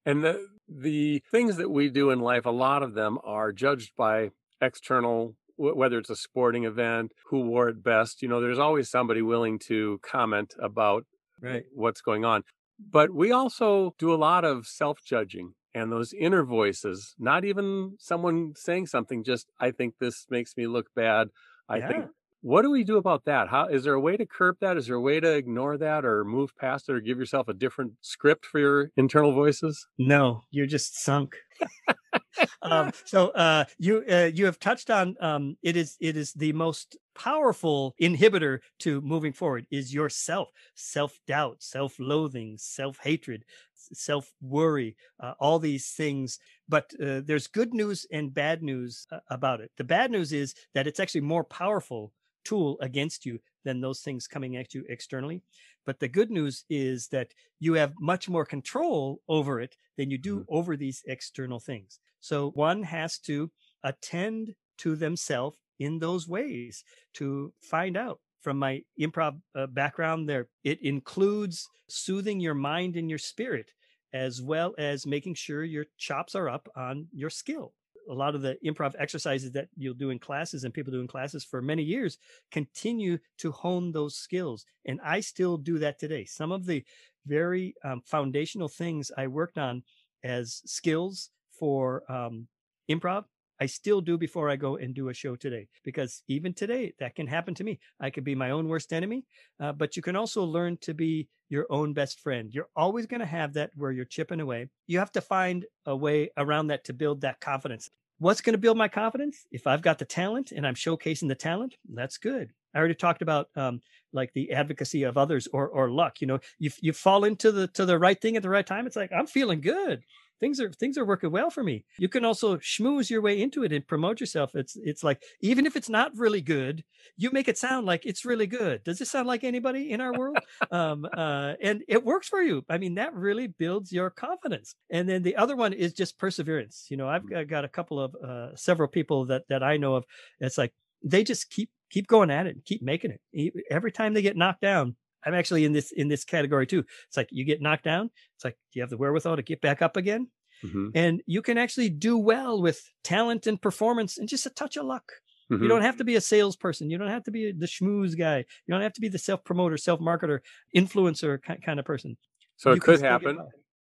[0.08, 3.92] and the the things that we do in life, a lot of them are judged
[3.96, 8.22] by external whether it's a sporting event, who wore it best.
[8.22, 11.04] You know, there's always somebody willing to comment about
[11.42, 11.64] right.
[11.74, 12.44] what's going on.
[12.78, 17.96] But we also do a lot of self judging and those inner voices, not even
[17.98, 21.28] someone saying something, just, I think this makes me look bad.
[21.68, 21.88] I yeah.
[21.88, 22.06] think
[22.40, 23.48] what do we do about that?
[23.48, 24.76] How is there a way to curb that?
[24.76, 27.54] Is there a way to ignore that or move past it or give yourself a
[27.54, 29.86] different script for your internal voices?
[29.98, 31.36] No, you're just sunk.
[32.62, 36.52] um, so uh, you uh, you have touched on um, it is it is the
[36.52, 44.30] most powerful inhibitor to moving forward is yourself self doubt self loathing self hatred self
[44.40, 49.60] worry uh, all these things but uh, there's good news and bad news uh, about
[49.60, 52.12] it the bad news is that it's actually more powerful
[52.48, 55.42] tool against you than those things coming at you externally.
[55.84, 57.28] But the good news is that
[57.60, 60.56] you have much more control over it than you do mm-hmm.
[60.56, 62.00] over these external things.
[62.20, 63.50] So one has to
[63.84, 66.84] attend to themselves in those ways
[67.14, 73.08] to find out from my improv uh, background there it includes soothing your mind and
[73.08, 73.70] your spirit
[74.12, 77.72] as well as making sure your chops are up on your skill
[78.08, 81.06] a lot of the improv exercises that you'll do in classes and people do in
[81.06, 82.18] classes for many years
[82.50, 84.64] continue to hone those skills.
[84.86, 86.24] And I still do that today.
[86.24, 86.84] Some of the
[87.26, 89.82] very um, foundational things I worked on
[90.24, 92.48] as skills for um,
[92.90, 93.24] improv,
[93.60, 95.68] I still do before I go and do a show today.
[95.84, 97.80] Because even today, that can happen to me.
[98.00, 99.24] I could be my own worst enemy,
[99.60, 102.50] uh, but you can also learn to be your own best friend.
[102.52, 104.68] You're always going to have that where you're chipping away.
[104.86, 107.88] You have to find a way around that to build that confidence.
[108.18, 109.46] What's going to build my confidence?
[109.52, 112.52] If I've got the talent and I'm showcasing the talent, that's good.
[112.74, 113.80] I already talked about um,
[114.12, 116.20] like the advocacy of others or or luck.
[116.20, 118.86] You know, you you fall into the to the right thing at the right time.
[118.86, 120.02] It's like I'm feeling good
[120.40, 121.84] things are things are working well for me.
[121.98, 124.54] You can also schmooze your way into it and promote yourself.
[124.54, 126.84] It's it's like even if it's not really good,
[127.16, 128.84] you make it sound like it's really good.
[128.84, 130.38] Does this sound like anybody in our world?
[130.70, 132.64] um, uh, and it works for you.
[132.68, 134.74] I mean, that really builds your confidence.
[134.90, 136.86] And then the other one is just perseverance.
[136.90, 137.48] You know, I've mm.
[137.48, 140.04] got a couple of uh, several people that that I know of.
[140.40, 140.72] It's like
[141.02, 143.64] they just keep keep going at it and keep making it.
[143.70, 144.96] Every time they get knocked down,
[145.28, 146.84] I'm actually in this in this category too.
[147.06, 148.10] It's like you get knocked down.
[148.36, 150.28] It's like do you have the wherewithal to get back up again?
[150.64, 150.88] Mm-hmm.
[150.94, 154.86] And you can actually do well with talent and performance and just a touch of
[154.86, 155.12] luck.
[155.52, 155.62] Mm-hmm.
[155.62, 156.90] You don't have to be a salesperson.
[156.90, 158.38] You don't have to be the schmooze guy.
[158.38, 160.40] You don't have to be the self promoter, self marketer,
[160.76, 162.16] influencer kind of person.
[162.56, 163.38] So you it could happen.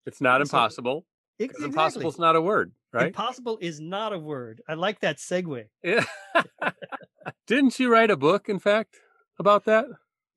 [0.06, 1.06] It's not impossible.
[1.40, 1.66] Exactly.
[1.66, 3.08] Impossible is not a word, right?
[3.08, 4.62] Impossible is not a word.
[4.70, 5.66] I like that segue.
[5.84, 6.06] Yeah.
[7.48, 8.96] Didn't you write a book, in fact,
[9.40, 9.86] about that?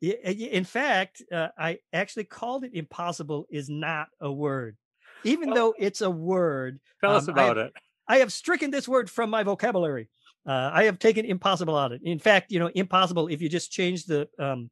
[0.00, 4.76] In fact, uh, I actually called it impossible is not a word,
[5.24, 6.80] even well, though it's a word.
[7.00, 7.72] Tell um, us about I it.
[8.06, 10.08] I have stricken this word from my vocabulary.
[10.46, 12.08] Uh, I have taken impossible out of it.
[12.08, 14.70] In fact, you know, impossible, if you just change the um,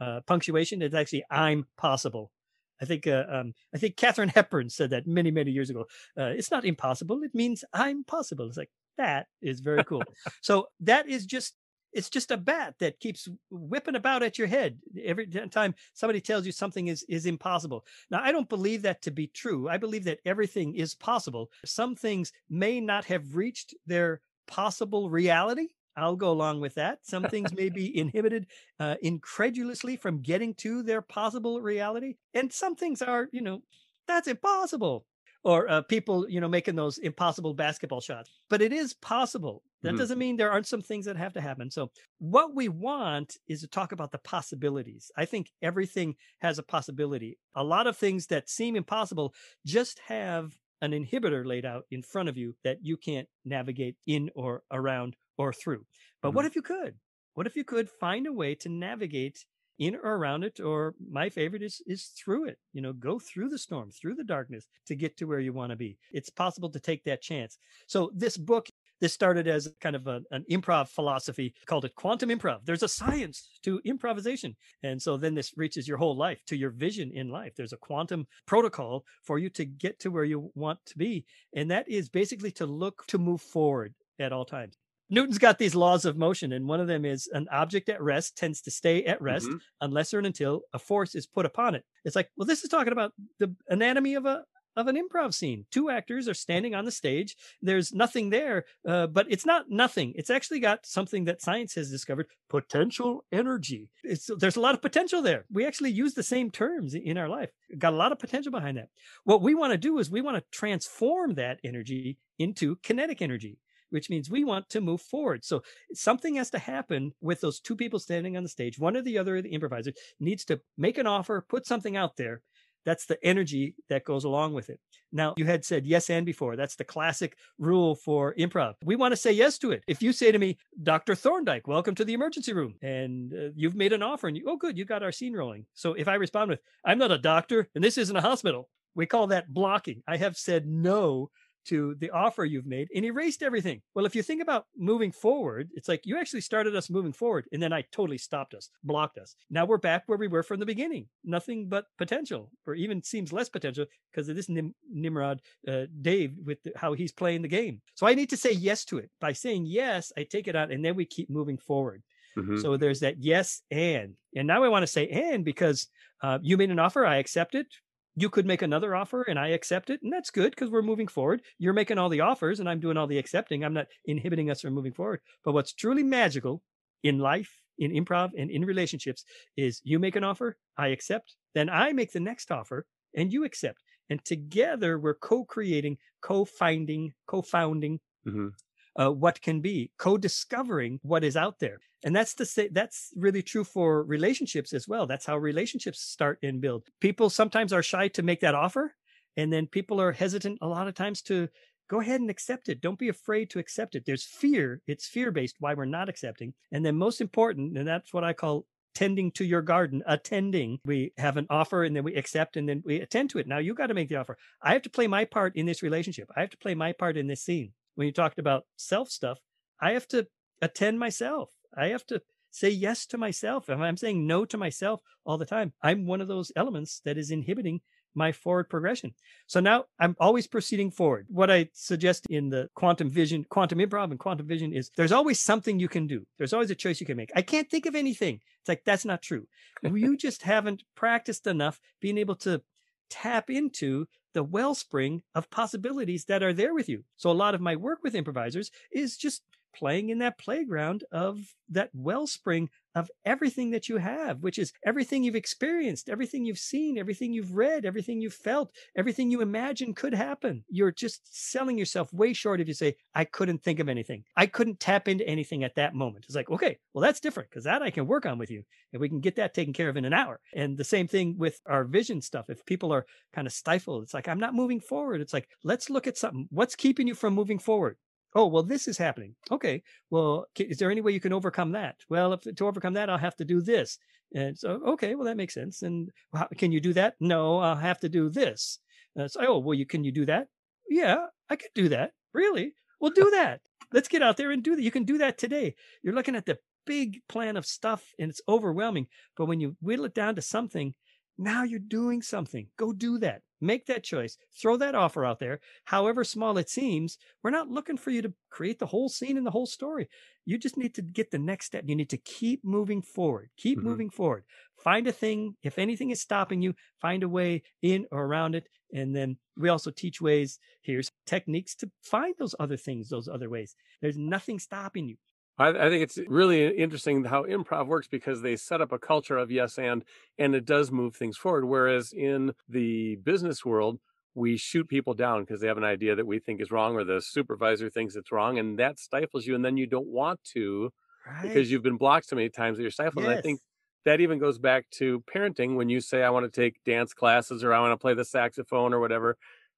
[0.00, 2.32] uh, punctuation, it's actually I'm possible.
[2.80, 5.84] I think uh, um, I think Katharine Hepburn said that many many years ago.
[6.18, 8.48] Uh, it's not impossible; it means I'm possible.
[8.48, 10.02] It's like that is very cool.
[10.40, 11.54] so that is just
[11.92, 16.46] it's just a bat that keeps whipping about at your head every time somebody tells
[16.46, 17.84] you something is is impossible.
[18.10, 19.68] Now, I don't believe that to be true.
[19.68, 21.50] I believe that everything is possible.
[21.64, 25.68] Some things may not have reached their possible reality.
[25.94, 27.00] I'll go along with that.
[27.02, 28.46] Some things may be inhibited
[28.80, 33.62] uh, incredulously from getting to their possible reality, and some things are, you know,
[34.08, 35.06] that's impossible
[35.44, 39.62] or uh, people you know making those impossible basketball shots but it is possible.
[39.80, 39.96] That mm-hmm.
[39.96, 41.70] doesn't mean there aren't some things that have to happen.
[41.70, 45.10] So what we want is to talk about the possibilities.
[45.16, 47.38] I think everything has a possibility.
[47.56, 52.28] A lot of things that seem impossible just have an inhibitor laid out in front
[52.28, 55.86] of you that you can't navigate in or around or through.
[56.20, 56.36] But mm-hmm.
[56.36, 56.96] what if you could?
[57.32, 59.46] What if you could find a way to navigate
[59.82, 62.58] in or around it, or my favorite is is through it.
[62.72, 65.70] You know, go through the storm, through the darkness to get to where you want
[65.70, 65.98] to be.
[66.12, 67.58] It's possible to take that chance.
[67.86, 68.68] So this book
[69.00, 72.88] this started as kind of a, an improv philosophy called it quantum improv there's a
[72.88, 77.28] science to improvisation and so then this reaches your whole life to your vision in
[77.28, 81.24] life there's a quantum protocol for you to get to where you want to be
[81.56, 84.78] and that is basically to look to move forward at all times
[85.12, 88.34] Newton's got these laws of motion, and one of them is an object at rest
[88.34, 89.58] tends to stay at rest mm-hmm.
[89.82, 91.84] unless or until a force is put upon it.
[92.06, 94.44] It's like, well, this is talking about the anatomy of a
[94.74, 95.66] of an improv scene.
[95.70, 97.36] Two actors are standing on the stage.
[97.60, 100.14] There's nothing there, uh, but it's not nothing.
[100.16, 103.90] It's actually got something that science has discovered: potential energy.
[104.02, 105.44] It's, there's a lot of potential there.
[105.52, 107.50] We actually use the same terms in our life.
[107.76, 108.88] Got a lot of potential behind that.
[109.24, 113.58] What we want to do is we want to transform that energy into kinetic energy
[113.92, 115.44] which means we want to move forward.
[115.44, 115.62] So
[115.94, 118.78] something has to happen with those two people standing on the stage.
[118.78, 122.42] One or the other, the improviser, needs to make an offer, put something out there.
[122.84, 124.80] That's the energy that goes along with it.
[125.12, 126.56] Now, you had said yes and before.
[126.56, 128.74] That's the classic rule for improv.
[128.84, 129.84] We want to say yes to it.
[129.86, 131.14] If you say to me, Dr.
[131.14, 134.56] Thorndyke, welcome to the emergency room, and uh, you've made an offer, and you, oh,
[134.56, 135.66] good, you got our scene rolling.
[135.74, 139.06] So if I respond with, I'm not a doctor, and this isn't a hospital, we
[139.06, 140.02] call that blocking.
[140.06, 141.30] I have said no
[141.66, 143.80] to the offer you've made and erased everything.
[143.94, 147.46] Well, if you think about moving forward, it's like you actually started us moving forward
[147.52, 149.34] and then I totally stopped us, blocked us.
[149.50, 151.06] Now we're back where we were from the beginning.
[151.24, 156.34] Nothing but potential, or even seems less potential because of this Nim- Nimrod uh, Dave
[156.44, 157.80] with the, how he's playing the game.
[157.94, 159.10] So I need to say yes to it.
[159.20, 162.02] By saying yes, I take it out and then we keep moving forward.
[162.36, 162.58] Mm-hmm.
[162.60, 164.14] So there's that yes and.
[164.34, 165.88] And now I want to say and because
[166.22, 167.66] uh, you made an offer, I accept it
[168.14, 170.00] you could make another offer and I accept it.
[170.02, 171.42] And that's good because we're moving forward.
[171.58, 173.64] You're making all the offers and I'm doing all the accepting.
[173.64, 175.20] I'm not inhibiting us from moving forward.
[175.44, 176.62] But what's truly magical
[177.02, 179.24] in life, in improv, and in relationships
[179.56, 183.44] is you make an offer, I accept, then I make the next offer and you
[183.44, 183.82] accept.
[184.10, 188.48] And together we're co creating, co finding, co founding mm-hmm.
[188.96, 191.78] Uh, what can be, co discovering what is out there.
[192.04, 195.06] And that's the say that's really true for relationships as well.
[195.06, 196.84] That's how relationships start and build.
[197.00, 198.94] People sometimes are shy to make that offer
[199.36, 201.48] and then people are hesitant a lot of times to
[201.88, 202.80] go ahead and accept it.
[202.80, 204.04] Don't be afraid to accept it.
[204.04, 204.80] There's fear.
[204.86, 206.54] It's fear based why we're not accepting.
[206.72, 210.78] And then most important and that's what i call tending to your garden attending.
[210.84, 213.46] We have an offer and then we accept and then we attend to it.
[213.46, 214.36] Now you got to make the offer.
[214.60, 216.28] I have to play my part in this relationship.
[216.36, 219.38] I have to play my part in this scene when you talked about self stuff
[219.80, 220.26] i have to
[220.60, 223.68] attend myself I have to say yes to myself.
[223.68, 227.16] If I'm saying no to myself all the time, I'm one of those elements that
[227.16, 227.80] is inhibiting
[228.14, 229.14] my forward progression.
[229.46, 231.26] So now I'm always proceeding forward.
[231.30, 235.40] What I suggest in the quantum vision, quantum improv and quantum vision is there's always
[235.40, 236.26] something you can do.
[236.36, 237.30] There's always a choice you can make.
[237.34, 238.40] I can't think of anything.
[238.60, 239.46] It's like, that's not true.
[239.82, 242.60] you just haven't practiced enough being able to
[243.08, 247.04] tap into the wellspring of possibilities that are there with you.
[247.16, 249.42] So a lot of my work with improvisers is just
[249.72, 255.24] playing in that playground of that wellspring of everything that you have, which is everything
[255.24, 260.12] you've experienced, everything you've seen, everything you've read, everything you've felt, everything you imagine could
[260.12, 260.62] happen.
[260.68, 264.24] You're just selling yourself way short if you say, I couldn't think of anything.
[264.36, 266.26] I couldn't tap into anything at that moment.
[266.26, 268.62] It's like, okay, well, that's different because that I can work on with you
[268.92, 270.40] and we can get that taken care of in an hour.
[270.54, 272.50] And the same thing with our vision stuff.
[272.50, 275.22] If people are kind of stifled, it's like, I'm not moving forward.
[275.22, 276.46] It's like, let's look at something.
[276.50, 277.96] What's keeping you from moving forward?
[278.34, 279.34] Oh, well, this is happening.
[279.50, 279.82] Okay.
[280.10, 281.96] Well, is there any way you can overcome that?
[282.08, 283.98] Well, if, to overcome that, I'll have to do this.
[284.34, 285.82] And so, okay, well, that makes sense.
[285.82, 287.14] And how, can you do that?
[287.20, 288.78] No, I'll have to do this.
[289.18, 290.48] Uh, so, oh, well, you can you do that?
[290.88, 292.12] Yeah, I could do that.
[292.32, 292.74] Really?
[293.00, 293.60] Well, do that.
[293.92, 294.82] Let's get out there and do that.
[294.82, 295.74] You can do that today.
[296.02, 299.06] You're looking at the big plan of stuff and it's overwhelming.
[299.36, 300.94] But when you whittle it down to something,
[301.42, 302.66] now you're doing something.
[302.76, 303.42] Go do that.
[303.60, 304.36] Make that choice.
[304.60, 305.60] Throw that offer out there.
[305.84, 309.46] However small it seems, we're not looking for you to create the whole scene and
[309.46, 310.08] the whole story.
[310.44, 311.84] You just need to get the next step.
[311.86, 313.50] You need to keep moving forward.
[313.56, 313.88] Keep mm-hmm.
[313.88, 314.44] moving forward.
[314.82, 315.54] Find a thing.
[315.62, 318.68] If anything is stopping you, find a way in or around it.
[318.92, 320.58] And then we also teach ways.
[320.82, 323.76] Here's techniques to find those other things, those other ways.
[324.00, 325.16] There's nothing stopping you.
[325.58, 329.36] I, I, think it's really interesting how improv works because they set up a culture
[329.36, 330.02] of yes and,
[330.38, 331.66] and it does move things forward.
[331.66, 334.00] Whereas in the business world,
[334.34, 337.04] we shoot people down because they have an idea that we think is wrong or
[337.04, 340.90] the supervisor thinks it's wrong and that stifles you and then you don't want to
[341.26, 341.42] right.
[341.42, 343.24] because you've been blocked so many times that you're stifled.
[343.24, 343.30] Yes.
[343.30, 343.60] And I think
[344.04, 347.62] that even goes back to parenting when you say, I want to take dance classes
[347.62, 349.36] or I want to play the saxophone or whatever.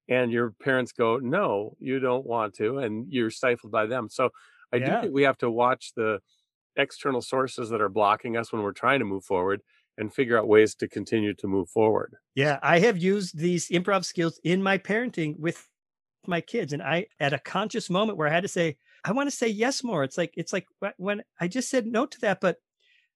[0.08, 2.78] And your parents go, no, you don't want to.
[2.78, 4.08] And you're stifled by them.
[4.10, 4.30] So
[4.74, 4.96] I yeah.
[4.96, 6.18] do think we have to watch the
[6.76, 9.60] external sources that are blocking us when we're trying to move forward
[9.96, 12.14] and figure out ways to continue to move forward.
[12.34, 15.68] Yeah, I have used these improv skills in my parenting with
[16.26, 19.30] my kids and I at a conscious moment where I had to say I want
[19.30, 20.02] to say yes more.
[20.02, 20.66] It's like it's like
[20.96, 22.56] when I just said no to that but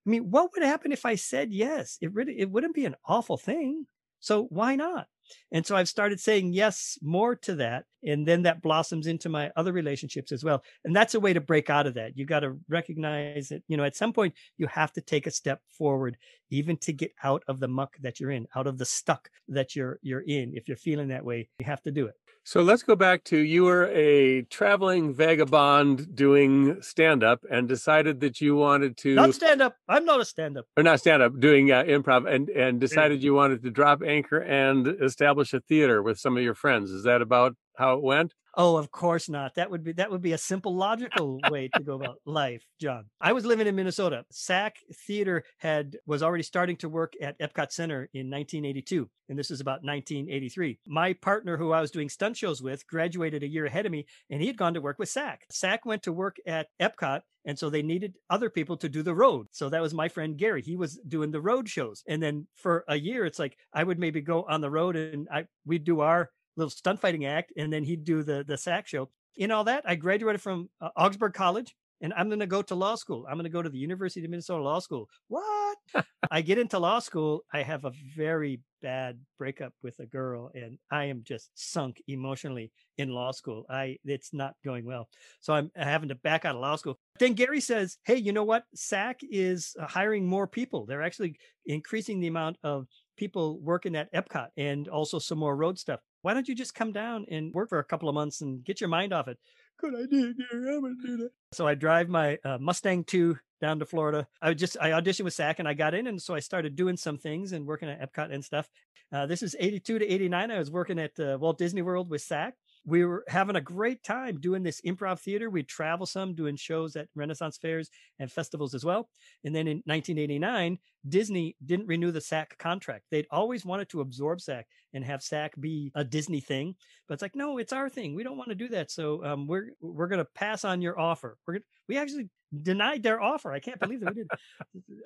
[0.06, 1.98] I mean, what would happen if I said yes?
[2.00, 3.86] It really it wouldn't be an awful thing.
[4.20, 5.06] So why not?
[5.53, 7.85] And so I've started saying yes more to that.
[8.05, 10.62] And then that blossoms into my other relationships as well.
[10.85, 12.16] And that's a way to break out of that.
[12.16, 15.33] You got to recognize that, you know, at some point you have to take a
[15.33, 16.16] step forward,
[16.51, 19.76] even to get out of the muck that you're in, out of the stuck that
[19.76, 20.53] you're you're in.
[20.55, 22.14] If you're feeling that way, you have to do it.
[22.44, 28.20] So let's go back to you were a traveling vagabond doing stand up and decided
[28.20, 29.76] that you wanted to not stand up.
[29.86, 30.64] I'm not a stand up.
[30.76, 34.38] Or not stand up, doing uh, improv and and decided you wanted to drop anchor
[34.38, 36.90] and establish a theater with some of your friends.
[36.90, 38.32] Is that about how it went?
[38.61, 39.54] Oh, of course not.
[39.54, 43.04] That would be that would be a simple logical way to go about life, John.
[43.20, 44.24] I was living in Minnesota.
[44.32, 49.52] SAK Theater had was already starting to work at Epcot Center in 1982, and this
[49.52, 50.80] is about 1983.
[50.88, 54.06] My partner who I was doing stunt shows with graduated a year ahead of me,
[54.28, 55.44] and he had gone to work with SAK.
[55.52, 59.14] SAK went to work at Epcot and so they needed other people to do the
[59.14, 59.46] road.
[59.52, 60.61] So that was my friend Gary.
[60.61, 62.02] He was doing the road shows.
[62.06, 65.26] And then for a year, it's like I would maybe go on the road and
[65.32, 68.86] I we'd do our little stunt fighting act, and then he'd do the the SAK
[68.86, 69.09] show.
[69.36, 72.74] In all that, I graduated from uh, Augsburg College, and I'm going to go to
[72.74, 73.24] law school.
[73.28, 75.09] I'm going to go to the University of Minnesota Law School.
[75.28, 75.78] What?
[76.30, 77.44] I get into law school.
[77.52, 82.72] I have a very bad breakup with a girl, and I am just sunk emotionally
[82.98, 83.64] in law school.
[83.70, 85.09] I it's not going well,
[85.40, 86.98] so I'm having to back out of law school.
[87.18, 88.64] Then Gary says, "Hey, you know what?
[88.74, 90.86] SAK is uh, hiring more people.
[90.86, 91.36] They're actually
[91.66, 92.86] increasing the amount of
[93.16, 96.93] people working at Epcot and also some more road stuff why don't you just come
[96.93, 99.39] down and work for a couple of months and get your mind off it?
[99.81, 100.75] Good idea, Gary.
[100.75, 101.31] I'm gonna do that.
[101.53, 104.27] So I drive my uh, Mustang 2 down to Florida.
[104.43, 106.97] I just I auditioned with SAK and I got in, and so I started doing
[106.97, 108.69] some things and working at Epcot and stuff.
[109.12, 110.51] Uh, this is 82 to 89.
[110.51, 112.55] I was working at uh, Walt Disney World with SAK.
[112.89, 115.51] We were having a great time doing this improv theater.
[115.51, 119.11] We'd travel some, doing shows at Renaissance fairs and festivals as well.
[119.45, 123.05] And then in 1989, Disney didn't renew the SAK contract.
[123.11, 124.64] They'd always wanted to absorb SAK
[124.95, 126.76] and have SAK be a Disney thing,
[127.07, 128.14] but it's like, no, it's our thing.
[128.14, 128.91] We don't want to do that.
[128.91, 131.36] So um, we're we're going to pass on your offer.
[131.47, 132.30] We're gonna, we actually
[132.62, 133.53] denied their offer.
[133.53, 134.28] I can't believe that we did.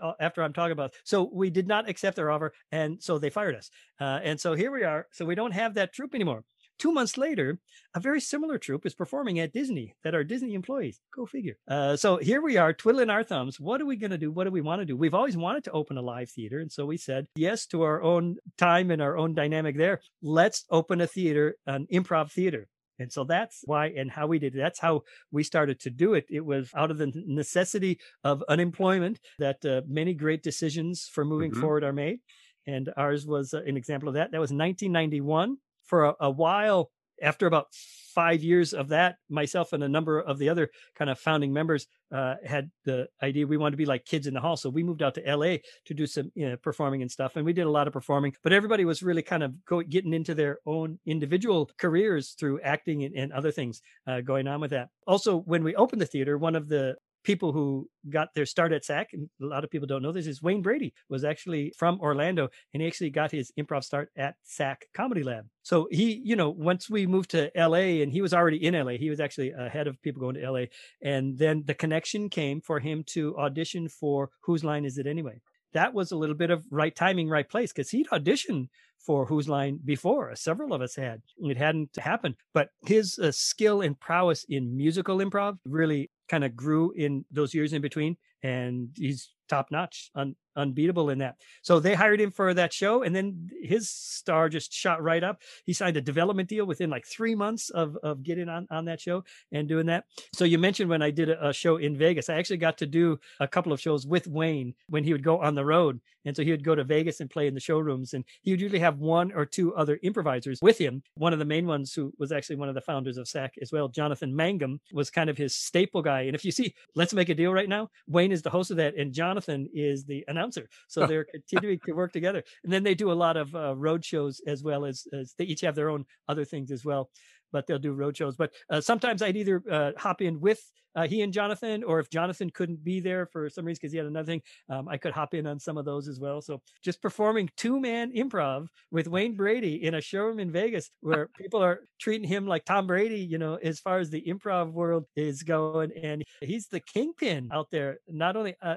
[0.20, 3.56] After I'm talking about, so we did not accept their offer, and so they fired
[3.56, 3.70] us.
[4.00, 5.08] Uh, and so here we are.
[5.10, 6.44] So we don't have that troupe anymore.
[6.82, 7.60] Two months later,
[7.94, 10.98] a very similar troupe is performing at Disney that are Disney employees.
[11.14, 11.56] Go figure.
[11.68, 13.60] Uh, so here we are, twiddling our thumbs.
[13.60, 14.32] What are we going to do?
[14.32, 14.96] What do we want to do?
[14.96, 16.58] We've always wanted to open a live theater.
[16.58, 20.00] And so we said yes to our own time and our own dynamic there.
[20.22, 22.66] Let's open a theater, an improv theater.
[22.98, 24.58] And so that's why and how we did it.
[24.58, 26.26] That's how we started to do it.
[26.28, 31.52] It was out of the necessity of unemployment that uh, many great decisions for moving
[31.52, 31.60] mm-hmm.
[31.60, 32.18] forward are made.
[32.66, 34.32] And ours was uh, an example of that.
[34.32, 35.58] That was 1991
[35.92, 36.90] for a, a while
[37.22, 37.66] after about
[38.14, 41.86] five years of that, myself and a number of the other kind of founding members
[42.10, 44.56] uh, had the idea we wanted to be like kids in the hall.
[44.56, 47.36] So we moved out to LA to do some you know, performing and stuff.
[47.36, 50.14] And we did a lot of performing, but everybody was really kind of go, getting
[50.14, 54.70] into their own individual careers through acting and, and other things uh, going on with
[54.70, 54.88] that.
[55.06, 58.84] Also, when we opened the theater, one of the people who got their start at
[58.84, 62.00] SAK, and a lot of people don't know this, is Wayne Brady was actually from
[62.00, 65.46] Orlando, and he actually got his improv start at SAK Comedy Lab.
[65.62, 68.92] So he, you know, once we moved to LA, and he was already in LA,
[68.92, 70.64] he was actually ahead of people going to LA,
[71.02, 75.40] and then the connection came for him to audition for Whose Line Is It Anyway?
[75.72, 78.68] that was a little bit of right timing, right place because he'd auditioned
[78.98, 80.34] for Whose Line before.
[80.36, 81.22] Several of us had.
[81.38, 86.56] It hadn't happened, but his uh, skill and prowess in musical improv really kind of
[86.56, 88.16] grew in those years in between.
[88.42, 91.36] And he's top notch, un- unbeatable in that.
[91.62, 95.42] So they hired him for that show, and then his star just shot right up.
[95.66, 99.00] He signed a development deal within like three months of of getting on on that
[99.00, 100.04] show and doing that.
[100.34, 102.86] So you mentioned when I did a, a show in Vegas, I actually got to
[102.86, 106.34] do a couple of shows with Wayne when he would go on the road, and
[106.34, 108.78] so he would go to Vegas and play in the showrooms, and he would usually
[108.78, 111.02] have one or two other improvisers with him.
[111.16, 113.70] One of the main ones, who was actually one of the founders of SAK as
[113.70, 116.22] well, Jonathan Mangum, was kind of his staple guy.
[116.22, 117.90] And if you see, let's make a deal right now.
[118.06, 120.68] Wayne is the host of that, and Jonathan is the announcer.
[120.88, 122.42] So they're continuing to work together.
[122.64, 125.44] And then they do a lot of uh, road shows as well as, as they
[125.44, 127.10] each have their own other things as well.
[127.52, 128.36] But they'll do road shows.
[128.36, 130.60] But uh, sometimes I'd either uh, hop in with
[130.94, 133.98] uh, he and Jonathan, or if Jonathan couldn't be there for some reason because he
[133.98, 136.40] had another thing, um, I could hop in on some of those as well.
[136.42, 141.28] So just performing two man improv with Wayne Brady in a showroom in Vegas where
[141.38, 145.04] people are treating him like Tom Brady, you know, as far as the improv world
[145.16, 145.92] is going.
[145.92, 148.76] And he's the kingpin out there, not only uh,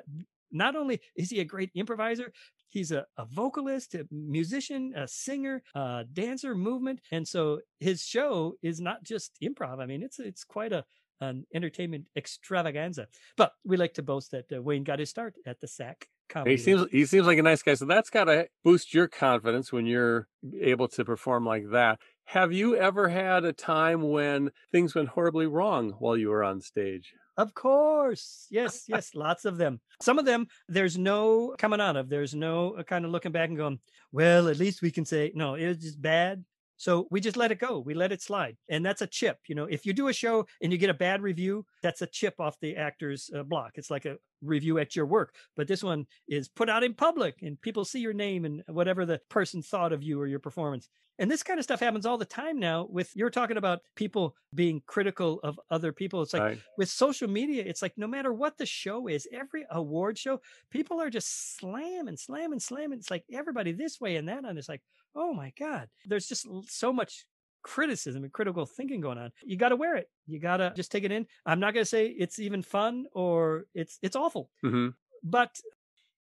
[0.55, 2.31] not only is he a great improviser,
[2.69, 7.01] he's a, a vocalist, a musician, a singer, a dancer, movement.
[7.11, 9.79] And so his show is not just improv.
[9.79, 10.85] I mean, it's it's quite a
[11.21, 13.07] an entertainment extravaganza.
[13.37, 16.07] But we like to boast that uh, Wayne got his start at the SAK.
[16.27, 19.07] Comedy he seems he seems like a nice guy, so that's got to boost your
[19.07, 20.27] confidence when you're
[20.59, 21.99] able to perform like that.
[22.25, 26.61] Have you ever had a time when things went horribly wrong while you were on
[26.61, 27.13] stage?
[27.37, 28.47] Of course.
[28.49, 29.81] Yes, yes, lots of them.
[30.01, 32.09] Some of them there's no coming out of.
[32.09, 33.79] There's no uh, kind of looking back and going,
[34.11, 36.45] well, at least we can say, no, it was just bad.
[36.77, 37.79] So we just let it go.
[37.79, 38.57] We let it slide.
[38.69, 39.37] And that's a chip.
[39.47, 42.07] You know, if you do a show and you get a bad review, that's a
[42.07, 43.71] chip off the actor's uh, block.
[43.75, 45.35] It's like a review at your work.
[45.55, 49.05] But this one is put out in public and people see your name and whatever
[49.05, 50.89] the person thought of you or your performance.
[51.17, 54.35] And this kind of stuff happens all the time now with you're talking about people
[54.53, 56.21] being critical of other people.
[56.21, 56.59] It's like right.
[56.77, 60.41] with social media, it's like no matter what the show is, every award show,
[60.71, 62.99] people are just slamming, slamming, slamming.
[62.99, 64.43] It's like everybody this way and that.
[64.43, 64.81] And it's like,
[65.15, 67.25] oh my God, there's just so much
[67.65, 69.31] criticism and critical thinking going on.
[69.43, 70.07] You got to wear it.
[70.27, 71.25] You got to just take it in.
[71.47, 74.51] I'm not going to say it's even fun or it's it's awful.
[74.63, 74.89] Mm-hmm.
[75.23, 75.59] But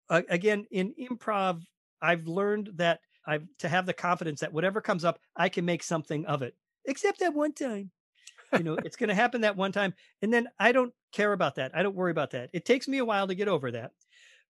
[0.09, 1.61] uh, again, in improv,
[2.01, 5.83] I've learned that I've to have the confidence that whatever comes up, I can make
[5.83, 6.55] something of it.
[6.85, 7.91] Except that one time.
[8.53, 11.55] You know, it's going to happen that one time and then I don't care about
[11.55, 11.71] that.
[11.75, 12.49] I don't worry about that.
[12.53, 13.91] It takes me a while to get over that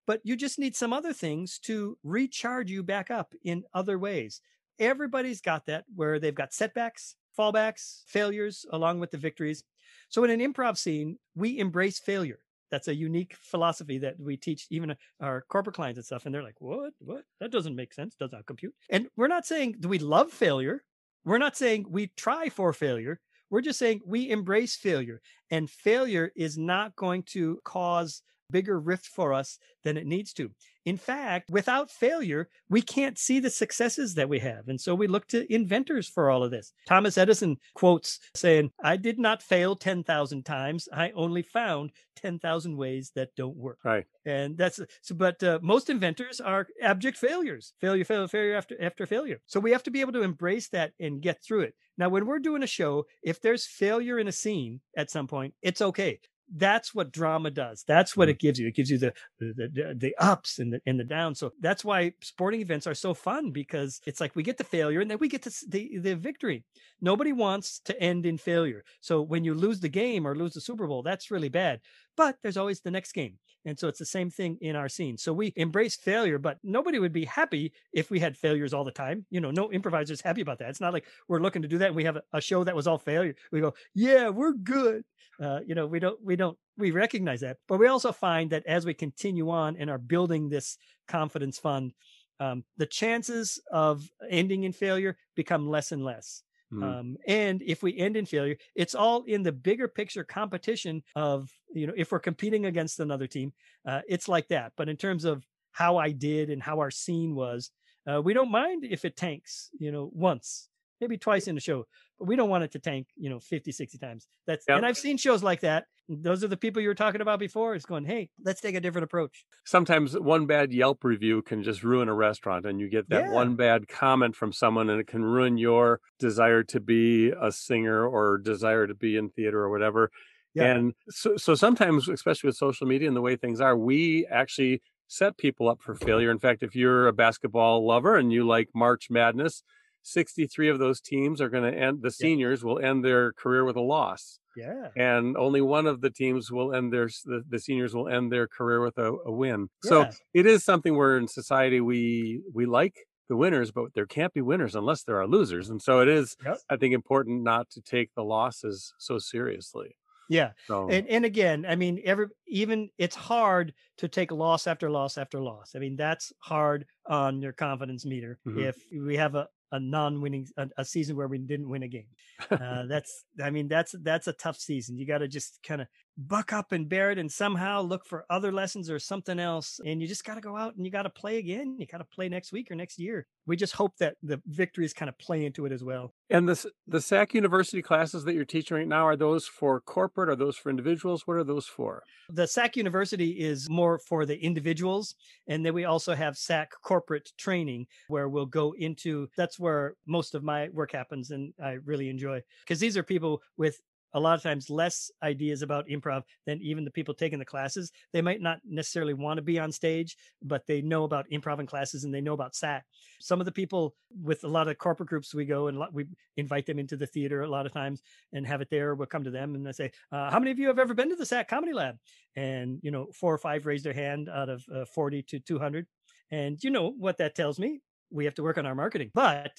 [0.06, 4.40] but you just need some other things to recharge you back up in other ways.
[4.78, 9.64] Everybody's got that where they've got setbacks, fallbacks, failures, along with the victories.
[10.08, 12.38] So in an improv scene, we embrace failure.
[12.70, 16.26] That's a unique philosophy that we teach even uh, our corporate clients and stuff.
[16.26, 16.92] And they're like, what?
[16.98, 17.22] What?
[17.40, 18.14] That doesn't make sense.
[18.18, 18.74] Does not compute.
[18.90, 20.82] And we're not saying, we love failure?
[21.24, 23.20] We're not saying we try for failure.
[23.50, 25.20] We're just saying we embrace failure.
[25.50, 30.50] And failure is not going to cause bigger rift for us than it needs to.
[30.86, 34.68] In fact, without failure, we can't see the successes that we have.
[34.68, 36.72] And so we look to inventors for all of this.
[36.86, 40.88] Thomas Edison quotes saying, I did not fail 10,000 times.
[40.92, 43.80] I only found 10,000 ways that don't work.
[43.84, 44.06] Right.
[44.24, 49.06] And that's so, but uh, most inventors are abject failures, failure, failure, failure after, after
[49.06, 49.40] failure.
[49.46, 51.74] So we have to be able to embrace that and get through it.
[51.98, 55.54] Now, when we're doing a show, if there's failure in a scene at some point,
[55.62, 56.20] it's okay
[56.54, 57.84] that's what drama does.
[57.86, 58.32] That's what mm.
[58.32, 58.68] it gives you.
[58.68, 61.38] It gives you the, the the, ups and the and the downs.
[61.38, 65.00] So that's why sporting events are so fun because it's like we get the failure
[65.00, 66.64] and then we get the the, the victory.
[67.00, 68.84] Nobody wants to end in failure.
[69.00, 71.80] So when you lose the game or lose the Super Bowl, that's really bad.
[72.16, 73.38] But there's always the next game.
[73.66, 75.18] And so it's the same thing in our scene.
[75.18, 78.92] So we embrace failure, but nobody would be happy if we had failures all the
[78.92, 79.26] time.
[79.28, 80.70] You know, no improviser's happy about that.
[80.70, 82.86] It's not like we're looking to do that and we have a, show that was
[82.86, 83.34] all failure.
[83.50, 85.02] We go, yeah, we're good.
[85.42, 87.56] Uh, you know, we don't, we don't, we recognize that.
[87.66, 91.92] But we also find that as we continue on and are building this confidence fund,
[92.38, 96.42] um, the chances of ending in failure become less and less.
[96.72, 96.82] Mm.
[96.82, 101.50] Um, and if we end in failure, it's all in the bigger picture competition of,
[101.72, 103.52] you know, if we're competing against another team,
[103.86, 104.72] uh, it's like that.
[104.76, 107.70] But in terms of how I did and how our scene was,
[108.10, 110.68] uh, we don't mind if it tanks, you know, once,
[111.00, 111.84] maybe twice in the show,
[112.18, 114.26] but we don't want it to tank, you know, 50, 60 times.
[114.46, 114.78] That's, yep.
[114.78, 115.86] and I've seen shows like that.
[116.08, 117.74] Those are the people you were talking about before.
[117.74, 119.44] It's going, hey, let's take a different approach.
[119.64, 123.32] Sometimes one bad Yelp review can just ruin a restaurant, and you get that yeah.
[123.32, 128.06] one bad comment from someone, and it can ruin your desire to be a singer
[128.06, 130.10] or desire to be in theater or whatever.
[130.54, 130.74] Yeah.
[130.74, 134.82] And so, so sometimes, especially with social media and the way things are, we actually
[135.08, 136.30] set people up for failure.
[136.30, 139.62] In fact, if you're a basketball lover and you like March Madness,
[140.02, 142.66] 63 of those teams are going to end, the seniors yeah.
[142.66, 144.38] will end their career with a loss.
[144.56, 144.88] Yeah.
[144.96, 148.48] And only one of the teams will end their, the, the seniors will end their
[148.48, 149.68] career with a, a win.
[149.84, 149.88] Yeah.
[149.88, 152.94] So it is something where in society we, we like
[153.28, 155.68] the winners, but there can't be winners unless there are losers.
[155.68, 156.58] And so it is, yep.
[156.70, 159.96] I think, important not to take the losses so seriously.
[160.28, 160.50] Yeah.
[160.66, 160.88] So.
[160.88, 165.40] And and again, I mean, every even it's hard to take loss after loss after
[165.40, 165.72] loss.
[165.76, 168.58] I mean, that's hard on your confidence meter mm-hmm.
[168.58, 172.06] if we have a, a non-winning a, a, season where we didn't win a game.
[172.50, 174.96] Uh, that's I mean that's that's a tough season.
[174.96, 175.88] You got to just kind of
[176.18, 180.00] buck up and bear it and somehow look for other lessons or something else and
[180.00, 181.76] you just got to go out and you got to play again.
[181.78, 183.26] You got to play next week or next year.
[183.46, 186.12] We just hope that the victories kind of play into it as well.
[186.30, 190.28] And the the SAK University classes that you're teaching right now are those for corporate?
[190.28, 191.26] Are those for individuals?
[191.26, 192.02] What are those for?
[192.30, 195.14] The SAK University is more for the individuals,
[195.46, 199.28] and then we also have SAK corporate training where we'll go into.
[199.36, 203.42] That's where most of my work happens, and I really enjoy because these are people
[203.56, 203.78] with
[204.16, 207.92] a lot of times less ideas about improv than even the people taking the classes.
[208.14, 211.68] They might not necessarily want to be on stage, but they know about improv and
[211.68, 212.82] classes and they know about SAK.
[213.20, 216.06] Some of the people with a lot of corporate groups, we go and we
[216.38, 218.02] invite them into the theater a lot of times
[218.32, 218.94] and have it there.
[218.94, 221.10] We'll come to them and they say, uh, "How many of you have ever been
[221.10, 221.96] to the SAK Comedy Lab?"
[222.36, 225.58] And you know, four or five raise their hand out of uh, forty to two
[225.58, 225.86] hundred.
[226.30, 227.80] And you know what that tells me?
[228.10, 229.52] We have to work on our marketing, but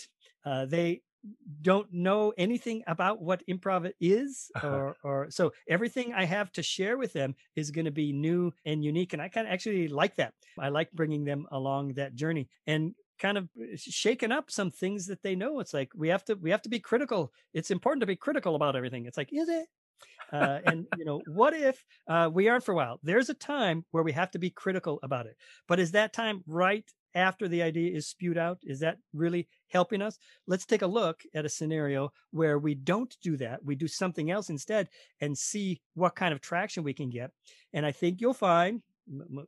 [0.45, 1.01] uh, they
[1.61, 6.97] don't know anything about what improv is or or so everything i have to share
[6.97, 10.15] with them is going to be new and unique and i kind of actually like
[10.15, 10.33] that.
[10.59, 15.07] I like bringing them along that journey and kind of uh, shaking up some things
[15.07, 15.59] that they know.
[15.59, 17.33] It's like we have to we have to be critical.
[17.53, 19.05] It's important to be critical about everything.
[19.05, 19.67] It's like is it?
[20.31, 22.99] Uh, and you know what if uh, we aren't for a while?
[23.01, 25.35] There's a time where we have to be critical about it
[25.67, 26.85] but is that time right
[27.17, 28.59] after the idea is spewed out?
[28.63, 30.17] Is that really helping us?
[30.45, 33.65] Let's take a look at a scenario where we don't do that.
[33.65, 34.87] We do something else instead
[35.19, 37.31] and see what kind of traction we can get.
[37.73, 38.81] And I think you'll find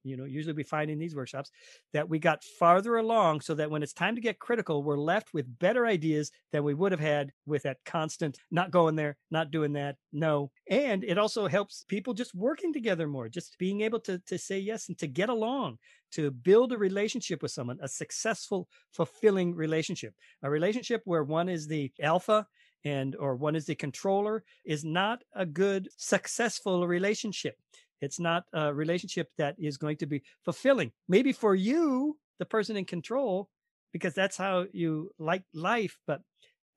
[0.03, 1.51] you know usually we find in these workshops
[1.93, 5.33] that we got farther along so that when it's time to get critical we're left
[5.33, 9.51] with better ideas than we would have had with that constant not going there not
[9.51, 13.99] doing that no and it also helps people just working together more just being able
[13.99, 15.77] to to say yes and to get along
[16.11, 21.67] to build a relationship with someone a successful fulfilling relationship a relationship where one is
[21.67, 22.45] the alpha
[22.85, 27.55] and or one is the controller is not a good successful relationship
[28.01, 30.91] it's not a relationship that is going to be fulfilling.
[31.07, 33.49] Maybe for you, the person in control,
[33.91, 36.21] because that's how you like life, but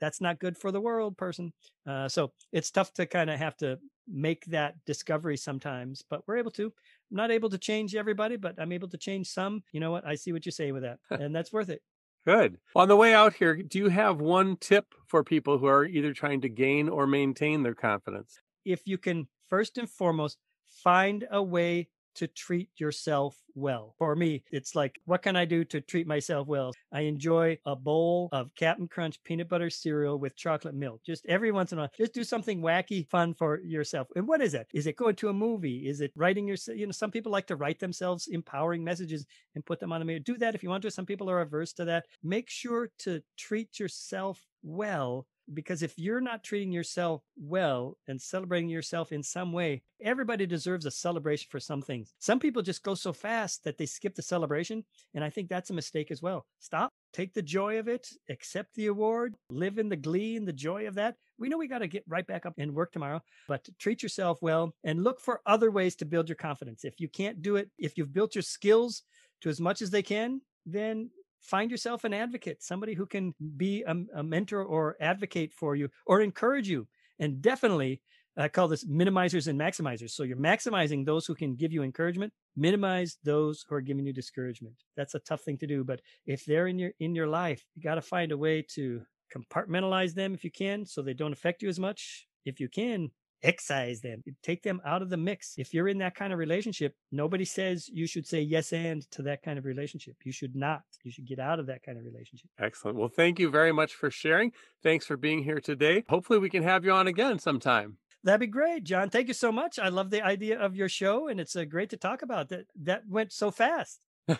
[0.00, 1.52] that's not good for the world person.
[1.86, 3.78] Uh, so it's tough to kind of have to
[4.08, 6.72] make that discovery sometimes, but we're able to.
[7.12, 9.62] I'm not able to change everybody, but I'm able to change some.
[9.70, 10.06] You know what?
[10.06, 11.82] I see what you're saying with that, and that's worth it.
[12.24, 12.56] Good.
[12.74, 16.14] On the way out here, do you have one tip for people who are either
[16.14, 18.40] trying to gain or maintain their confidence?
[18.64, 23.94] If you can, first and foremost, find a way to treat yourself well.
[23.98, 26.72] For me, it's like, what can I do to treat myself well?
[26.92, 31.00] I enjoy a bowl of Captain Crunch peanut butter cereal with chocolate milk.
[31.04, 34.08] Just every once in a while, just do something wacky, fun for yourself.
[34.16, 34.66] And what is it?
[34.72, 35.88] Is it going to a movie?
[35.88, 39.64] Is it writing your, you know, some people like to write themselves empowering messages and
[39.64, 40.18] put them on a mirror.
[40.18, 40.90] Do that if you want to.
[40.90, 42.06] Some people are averse to that.
[42.22, 48.68] Make sure to treat yourself well because if you're not treating yourself well and celebrating
[48.68, 52.14] yourself in some way, everybody deserves a celebration for some things.
[52.18, 54.84] Some people just go so fast that they skip the celebration.
[55.14, 56.46] And I think that's a mistake as well.
[56.60, 60.52] Stop, take the joy of it, accept the award, live in the glee and the
[60.52, 61.16] joy of that.
[61.38, 64.38] We know we got to get right back up and work tomorrow, but treat yourself
[64.42, 66.84] well and look for other ways to build your confidence.
[66.84, 69.02] If you can't do it, if you've built your skills
[69.40, 71.10] to as much as they can, then
[71.42, 75.88] find yourself an advocate, somebody who can be a, a mentor or advocate for you
[76.06, 76.86] or encourage you.
[77.18, 78.00] And definitely,
[78.36, 80.10] I call this minimizers and maximizers.
[80.10, 84.12] So you're maximizing those who can give you encouragement, minimize those who are giving you
[84.12, 84.76] discouragement.
[84.96, 87.82] That's a tough thing to do, but if they're in your in your life, you
[87.82, 89.02] got to find a way to
[89.34, 92.26] compartmentalize them if you can so they don't affect you as much.
[92.44, 93.10] If you can,
[93.42, 95.54] excise them, take them out of the mix.
[95.58, 99.22] If you're in that kind of relationship, nobody says you should say yes and to
[99.22, 100.16] that kind of relationship.
[100.24, 100.82] You should not.
[101.04, 102.50] You should get out of that kind of relationship.
[102.58, 102.96] Excellent.
[102.96, 104.52] Well, thank you very much for sharing.
[104.82, 106.04] Thanks for being here today.
[106.08, 107.98] Hopefully, we can have you on again sometime.
[108.24, 109.10] That'd be great, John.
[109.10, 109.78] Thank you so much.
[109.78, 112.48] I love the idea of your show, and it's uh, great to talk about.
[112.50, 114.00] That that went so fast.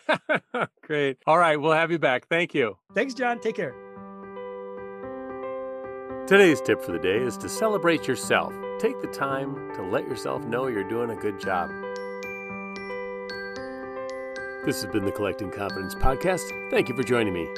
[0.82, 1.18] great.
[1.26, 2.28] All right, we'll have you back.
[2.28, 2.78] Thank you.
[2.94, 3.40] Thanks, John.
[3.40, 3.91] Take care.
[6.32, 8.54] Today's tip for the day is to celebrate yourself.
[8.78, 11.70] Take the time to let yourself know you're doing a good job.
[14.64, 16.70] This has been the Collecting Confidence Podcast.
[16.70, 17.50] Thank you for joining me.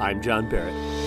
[0.00, 1.03] I'm John Barrett.